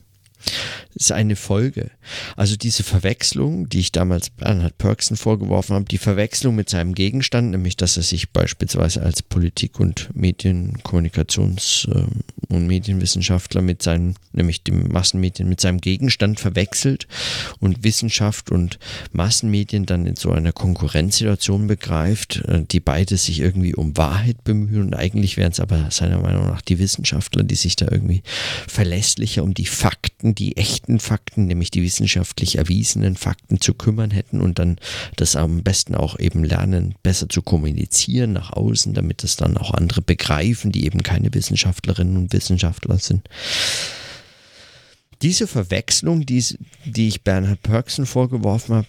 ist 0.97 1.13
eine 1.13 1.37
Folge. 1.37 1.91
Also 2.37 2.57
diese 2.57 2.83
Verwechslung, 2.83 3.69
die 3.69 3.81
ich 3.81 3.93
damals 3.93 4.31
Bernhard 4.31 4.79
Perksen 4.79 5.17
vorgeworfen 5.17 5.75
habe, 5.75 5.85
die 5.85 5.99
Verwechslung 5.99 6.57
mit 6.57 6.71
seinem 6.71 6.95
Gegenstand, 6.95 7.51
nämlich 7.51 7.77
dass 7.77 7.99
er 7.99 8.03
sich 8.03 8.31
beispielsweise 8.31 9.03
als 9.03 9.23
Politik- 9.23 9.79
und 9.79 10.09
Medienkommunikations- 10.15 11.87
ähm, 11.95 12.23
und 12.49 12.67
Medienwissenschaftler 12.67 13.61
mit 13.61 13.83
seinen, 13.83 14.15
nämlich 14.33 14.63
dem 14.63 14.89
Massenmedien, 14.89 15.49
mit 15.49 15.61
seinem 15.61 15.81
Gegenstand 15.81 16.41
verwechselt 16.41 17.07
und 17.61 17.85
Wissenschaft 17.85 18.51
und 18.51 18.79
Massenmedien 19.13 19.85
dann 19.85 20.07
in 20.07 20.17
so 20.17 20.31
einer 20.31 20.53
Konkurrenzsituation 20.53 21.67
begreift, 21.67 22.43
äh, 22.47 22.65
die 22.65 22.81
beide 22.81 23.17
sich 23.17 23.41
irgendwie 23.41 23.75
um 23.75 23.97
Wahrheit 23.97 24.45
bemühen 24.45 24.87
und 24.87 24.95
eigentlich 24.95 25.37
wären 25.37 25.53
es 25.53 25.61
aber 25.61 25.91
seiner 25.91 26.21
Meinung 26.21 26.47
nach 26.47 26.63
die 26.63 26.79
Wissenschaftler, 26.79 27.43
die 27.43 27.55
sich 27.55 27.77
da 27.77 27.87
irgendwie 27.91 28.23
verlässlicher 28.67 29.43
um 29.43 29.53
die 29.53 29.67
Fakten, 29.67 30.35
die 30.35 30.57
echten 30.57 30.86
Fakten, 31.01 31.47
nämlich 31.47 31.71
die 31.71 31.83
wissenschaftlich 31.83 32.57
erwiesenen 32.57 33.17
Fakten 33.17 33.61
zu 33.61 33.75
kümmern 33.75 34.11
hätten 34.11 34.41
und 34.41 34.59
dann 34.59 34.79
das 35.17 35.37
am 35.37 35.63
besten 35.63 35.95
auch 35.95 36.19
eben 36.19 36.45
lernen, 36.45 36.95
besser 37.03 37.29
zu 37.29 37.43
kommunizieren 37.43 38.33
nach 38.33 38.53
außen, 38.53 38.95
damit 38.95 39.23
das 39.23 39.37
dann 39.37 39.57
auch 39.57 39.75
andere 39.75 40.03
begreifen, 40.03 40.73
die 40.73 40.85
eben 40.85 41.03
keine 41.03 41.33
Wissenschaftlerinnen 41.33 42.17
und 42.17 42.33
Wissenschaftler 42.33 42.99
sind. 42.99 43.29
Diese 45.23 45.47
Verwechslung, 45.47 46.27
die, 46.27 46.45
die 46.85 47.09
ich 47.09 47.23
Bernhard 47.23 47.63
Perksen 47.63 48.07
vorgeworfen 48.07 48.75
habe, 48.75 48.89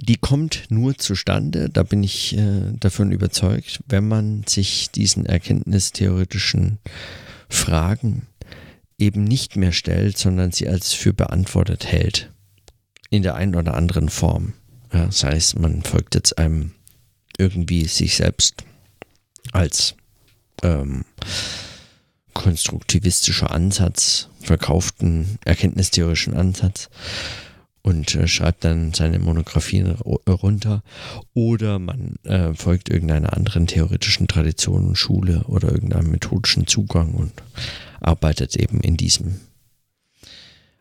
die 0.00 0.16
kommt 0.16 0.64
nur 0.68 0.96
zustande, 0.98 1.68
da 1.70 1.82
bin 1.82 2.02
ich 2.02 2.36
äh, 2.36 2.72
davon 2.78 3.12
überzeugt, 3.12 3.80
wenn 3.88 4.06
man 4.06 4.44
sich 4.46 4.90
diesen 4.90 5.26
erkenntnistheoretischen 5.26 6.78
Fragen 7.48 8.26
eben 8.98 9.24
nicht 9.24 9.56
mehr 9.56 9.72
stellt, 9.72 10.18
sondern 10.18 10.52
sie 10.52 10.68
als 10.68 10.92
für 10.92 11.12
beantwortet 11.12 11.86
hält. 11.86 12.30
In 13.10 13.22
der 13.22 13.34
einen 13.34 13.54
oder 13.54 13.74
anderen 13.74 14.08
Form. 14.08 14.54
Ja, 14.92 15.06
das 15.06 15.22
heißt, 15.24 15.58
man 15.58 15.82
folgt 15.82 16.14
jetzt 16.14 16.38
einem 16.38 16.72
irgendwie 17.38 17.84
sich 17.84 18.16
selbst 18.16 18.64
als 19.52 19.94
ähm, 20.62 21.04
konstruktivistischer 22.32 23.50
Ansatz, 23.50 24.28
verkauften 24.40 25.38
erkenntnistheoretischen 25.44 26.34
Ansatz 26.34 26.88
und 27.82 28.14
äh, 28.14 28.26
schreibt 28.26 28.64
dann 28.64 28.92
seine 28.94 29.18
Monographien 29.18 29.92
runter. 29.92 30.82
Oder 31.34 31.78
man 31.78 32.16
äh, 32.24 32.52
folgt 32.54 32.88
irgendeiner 32.88 33.34
anderen 33.34 33.66
theoretischen 33.66 34.28
Tradition 34.28 34.86
und 34.86 34.96
Schule 34.96 35.44
oder 35.46 35.70
irgendeinem 35.70 36.10
methodischen 36.10 36.66
Zugang 36.66 37.14
und 37.14 37.32
arbeitet 38.00 38.56
eben 38.56 38.80
in 38.80 38.96
diesem. 38.96 39.40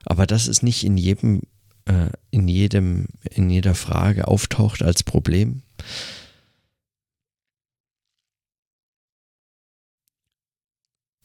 Aber 0.06 0.28
dass 0.28 0.48
es 0.48 0.62
nicht 0.62 0.84
in 0.84 0.98
jedem, 0.98 1.42
äh, 1.86 2.10
in 2.32 2.48
jedem, 2.48 3.08
in 3.30 3.50
jeder 3.50 3.76
Frage 3.76 4.28
auftaucht 4.28 4.84
als 4.84 5.04
Problem, 5.04 5.62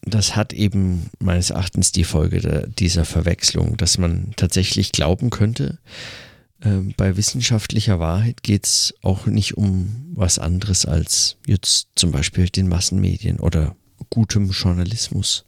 das 0.01 0.35
hat 0.35 0.53
eben 0.53 1.09
meines 1.19 1.51
Erachtens 1.51 1.91
die 1.91 2.03
Folge 2.03 2.41
der, 2.41 2.67
dieser 2.67 3.05
Verwechslung, 3.05 3.77
dass 3.77 3.97
man 3.97 4.33
tatsächlich 4.35 4.91
glauben 4.91 5.29
könnte, 5.29 5.79
äh, 6.61 6.79
bei 6.97 7.17
wissenschaftlicher 7.17 7.99
Wahrheit 7.99 8.43
geht 8.43 8.65
es 8.65 8.93
auch 9.01 9.25
nicht 9.25 9.57
um 9.57 10.11
was 10.13 10.39
anderes 10.39 10.85
als 10.85 11.37
jetzt 11.45 11.89
zum 11.95 12.11
Beispiel 12.11 12.49
den 12.49 12.67
Massenmedien 12.67 13.39
oder 13.39 13.75
gutem 14.09 14.49
Journalismus. 14.49 15.45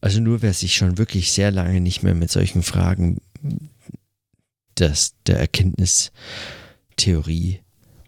Also 0.00 0.20
nur 0.20 0.42
wer 0.42 0.54
sich 0.54 0.74
schon 0.74 0.98
wirklich 0.98 1.32
sehr 1.32 1.50
lange 1.50 1.80
nicht 1.80 2.02
mehr 2.02 2.14
mit 2.14 2.30
solchen 2.30 2.62
Fragen 2.62 3.20
des, 4.78 5.14
der 5.26 5.40
Erkenntnistheorie 5.40 7.60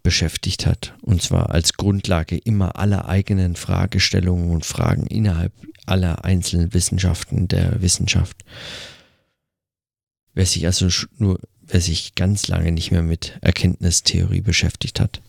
beschäftigt 0.03 0.65
hat. 0.67 0.95
Und 1.03 1.23
zwar 1.23 1.51
als 1.51 1.75
Grundlage 1.75 2.39
immer 2.39 2.77
aller 2.77 3.07
eigenen 3.09 3.57
Fragestellungen 3.57 4.51
und 4.51 4.65
Fragen 4.65 5.07
innerhalb 5.07 5.53
aller 5.87 6.25
einzelnen 6.25 6.73
Wissenschaften 6.73 7.49
der 7.49 7.83
Wissenschaft. 7.83 8.45
Wer 10.33 10.47
sich 10.47 10.65
also 10.67 10.89
nur, 11.19 11.41
wer 11.63 11.81
sich 11.81 12.15
ganz 12.15 12.47
lange 12.49 12.73
nicht 12.73 12.91
mehr 12.93 13.03
mit 13.03 13.39
Erkenntnistheorie 13.41 14.43
beschäftigt 14.43 15.01
hat, 15.01 15.21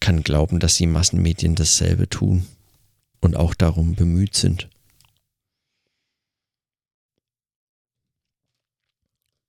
kann 0.00 0.22
glauben, 0.22 0.58
dass 0.58 0.76
die 0.76 0.86
Massenmedien 0.86 1.54
dasselbe 1.54 2.08
tun 2.08 2.46
und 3.20 3.36
auch 3.36 3.54
darum 3.54 3.94
bemüht 3.94 4.34
sind. 4.34 4.68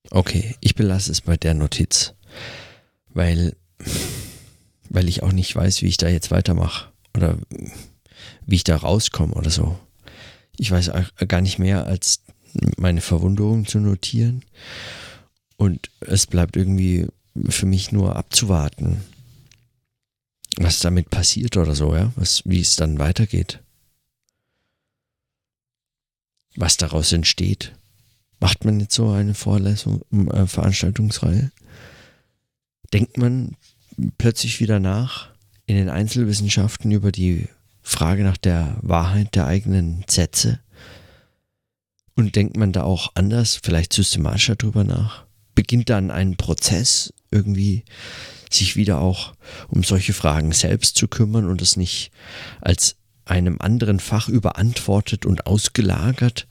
Okay, 0.09 0.55
ich 0.59 0.75
belasse 0.75 1.11
es 1.11 1.21
bei 1.21 1.37
der 1.37 1.53
Notiz, 1.53 2.13
weil, 3.13 3.55
weil 4.89 5.07
ich 5.07 5.23
auch 5.23 5.31
nicht 5.31 5.55
weiß, 5.55 5.81
wie 5.81 5.87
ich 5.87 5.97
da 5.97 6.09
jetzt 6.09 6.31
weitermache 6.31 6.91
oder 7.15 7.37
wie 8.45 8.55
ich 8.55 8.65
da 8.65 8.75
rauskomme 8.75 9.33
oder 9.33 9.49
so. 9.49 9.79
Ich 10.57 10.69
weiß 10.69 10.91
gar 11.27 11.41
nicht 11.41 11.59
mehr, 11.59 11.85
als 11.85 12.21
meine 12.77 13.01
Verwunderung 13.01 13.65
zu 13.65 13.79
notieren. 13.79 14.43
Und 15.55 15.89
es 16.01 16.27
bleibt 16.27 16.57
irgendwie 16.57 17.07
für 17.47 17.65
mich 17.65 17.91
nur 17.91 18.15
abzuwarten, 18.15 19.01
was 20.57 20.79
damit 20.79 21.09
passiert 21.09 21.57
oder 21.57 21.75
so, 21.75 21.95
ja, 21.95 22.11
was, 22.15 22.43
wie 22.45 22.59
es 22.59 22.75
dann 22.75 22.99
weitergeht. 22.99 23.59
Was 26.55 26.77
daraus 26.77 27.11
entsteht. 27.13 27.73
Macht 28.39 28.65
man 28.65 28.79
jetzt 28.79 28.95
so 28.95 29.09
eine 29.11 29.33
Vorlesung, 29.33 30.01
äh, 30.31 30.47
Veranstaltungsreihe? 30.47 31.51
Denkt 32.91 33.17
man, 33.17 33.55
plötzlich 34.17 34.59
wieder 34.59 34.79
nach 34.79 35.29
in 35.65 35.75
den 35.75 35.89
Einzelwissenschaften 35.89 36.91
über 36.91 37.11
die 37.11 37.47
Frage 37.81 38.23
nach 38.23 38.37
der 38.37 38.77
Wahrheit 38.81 39.35
der 39.35 39.45
eigenen 39.45 40.03
Sätze? 40.09 40.59
Und 42.15 42.35
denkt 42.35 42.57
man 42.57 42.73
da 42.73 42.83
auch 42.83 43.11
anders, 43.15 43.59
vielleicht 43.61 43.93
systematischer 43.93 44.55
drüber 44.55 44.83
nach? 44.83 45.25
Beginnt 45.55 45.89
dann 45.89 46.11
ein 46.11 46.35
Prozess 46.35 47.13
irgendwie, 47.29 47.83
sich 48.53 48.75
wieder 48.75 48.99
auch 48.99 49.33
um 49.69 49.83
solche 49.83 50.13
Fragen 50.13 50.51
selbst 50.51 50.97
zu 50.97 51.07
kümmern 51.07 51.47
und 51.49 51.61
es 51.61 51.77
nicht 51.77 52.11
als 52.61 52.95
einem 53.25 53.59
anderen 53.59 53.99
Fach 53.99 54.27
überantwortet 54.27 55.25
und 55.25 55.47
ausgelagert 55.47 56.47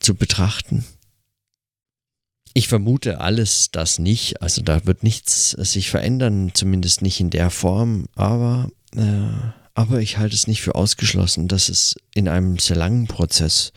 zu 0.00 0.14
betrachten? 0.14 0.84
Ich 2.54 2.68
vermute 2.68 3.20
alles 3.20 3.70
das 3.70 3.98
nicht. 3.98 4.42
Also 4.42 4.62
da 4.62 4.84
wird 4.84 5.02
nichts 5.02 5.50
sich 5.50 5.90
verändern, 5.90 6.50
zumindest 6.52 7.00
nicht 7.00 7.20
in 7.20 7.30
der 7.30 7.50
Form. 7.50 8.06
Aber, 8.14 8.70
äh, 8.94 9.30
aber 9.74 10.00
ich 10.00 10.18
halte 10.18 10.34
es 10.34 10.46
nicht 10.46 10.60
für 10.60 10.74
ausgeschlossen, 10.74 11.48
dass 11.48 11.70
es 11.70 11.96
in 12.14 12.28
einem 12.28 12.58
sehr 12.58 12.76
langen 12.76 13.06
Prozess 13.06 13.72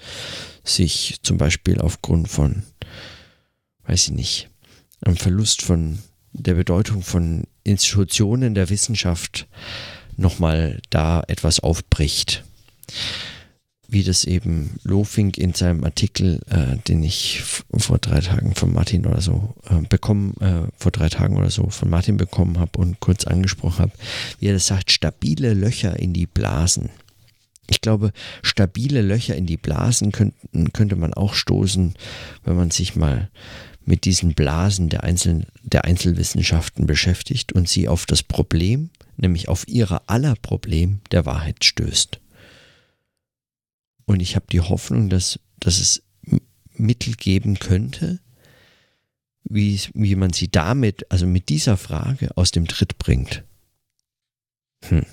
sich 0.64 1.20
zum 1.24 1.38
Beispiel 1.38 1.80
aufgrund 1.80 2.28
von, 2.28 2.64
weiß 3.86 4.08
ich 4.08 4.14
nicht, 4.14 4.50
einem 5.02 5.16
Verlust 5.16 5.62
von 5.62 6.00
der 6.38 6.56
Bedeutung 6.56 7.02
von 7.02 7.44
Institutionen 7.64 8.56
der 8.56 8.70
Wissenschaft 8.70 9.48
nochmal 10.18 10.80
da 10.90 11.24
etwas 11.28 11.60
aufbricht 11.60 12.44
wie 13.88 14.04
das 14.04 14.26
eben 14.26 14.72
Lofink 14.84 15.38
in 15.38 15.54
seinem 15.54 15.84
Artikel, 15.84 16.42
äh, 16.50 16.78
den 16.88 17.04
ich 17.04 17.44
vor 17.78 17.98
drei 17.98 18.20
Tagen 18.20 18.56
von 18.56 18.74
Martin 18.74 19.06
oder 19.06 19.22
so 19.22 19.56
äh, 19.70 19.88
bekommen, 19.88 20.36
äh, 20.40 20.68
vor 20.78 20.92
drei 20.92 21.10
Tagen 21.10 21.38
oder 21.38 21.50
so 21.50 21.70
von 21.70 21.90
Martin 21.90 22.18
bekommen 22.18 22.60
habe 22.60 22.80
und 22.80 23.00
kurz 23.00 23.26
angesprochen 23.26 23.80
habe, 23.80 23.92
wie 24.40 24.48
er 24.48 24.54
das 24.54 24.68
sagt, 24.68 24.92
stabile 24.92 25.54
Löcher 25.54 25.98
in 26.00 26.14
die 26.14 26.26
Blasen. 26.26 26.90
Ich 27.70 27.82
glaube, 27.82 28.12
stabile 28.44 29.02
Löcher 29.02 29.36
in 29.36 29.46
die 29.46 29.58
Blasen 29.58 30.12
könnten, 30.12 30.72
könnte 30.72 30.96
man 30.96 31.14
auch 31.14 31.34
stoßen, 31.34 31.96
wenn 32.44 32.56
man 32.56 32.72
sich 32.72 32.96
mal 32.96 33.30
mit 33.86 34.06
diesen 34.06 34.34
Blasen 34.34 34.90
der, 34.90 35.04
Einzel 35.04 35.48
der 35.62 35.86
Einzelwissenschaften 35.86 36.88
beschäftigt 36.88 37.54
und 37.54 37.70
sie 37.70 37.88
auf 37.88 38.06
das 38.06 38.24
Problem, 38.24 38.90
nämlich 39.18 39.48
auf 39.48 39.68
ihrer 39.68 40.04
aller 40.08 40.36
Problem 40.36 41.02
der 41.12 41.26
Wahrheit 41.26 41.64
stößt. 41.64 42.20
Und 44.06 44.20
ich 44.22 44.36
habe 44.36 44.46
die 44.52 44.62
Hoffnung, 44.62 45.10
dass, 45.10 45.40
dass 45.60 45.80
es 45.80 46.04
Mittel 46.74 47.16
geben 47.16 47.60
könnte, 47.60 48.20
wie, 49.44 49.80
wie 49.94 50.16
man 50.16 50.34
sie 50.34 50.50
damit, 50.50 51.10
also 51.12 51.28
mit 51.28 51.50
dieser 51.50 51.78
Frage 51.78 52.36
aus 52.36 52.52
dem 52.52 52.68
Tritt 52.68 52.98
bringt. 52.98 53.44
Hm. 54.86 55.06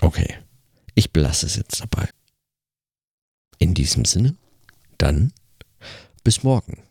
Okay, 0.00 0.36
ich 0.94 1.12
belasse 1.12 1.46
es 1.46 1.56
jetzt 1.56 1.80
dabei. 1.80 2.08
In 3.58 3.74
diesem 3.74 4.04
Sinne, 4.04 4.36
dann 4.98 5.32
bis 6.24 6.42
morgen. 6.42 6.82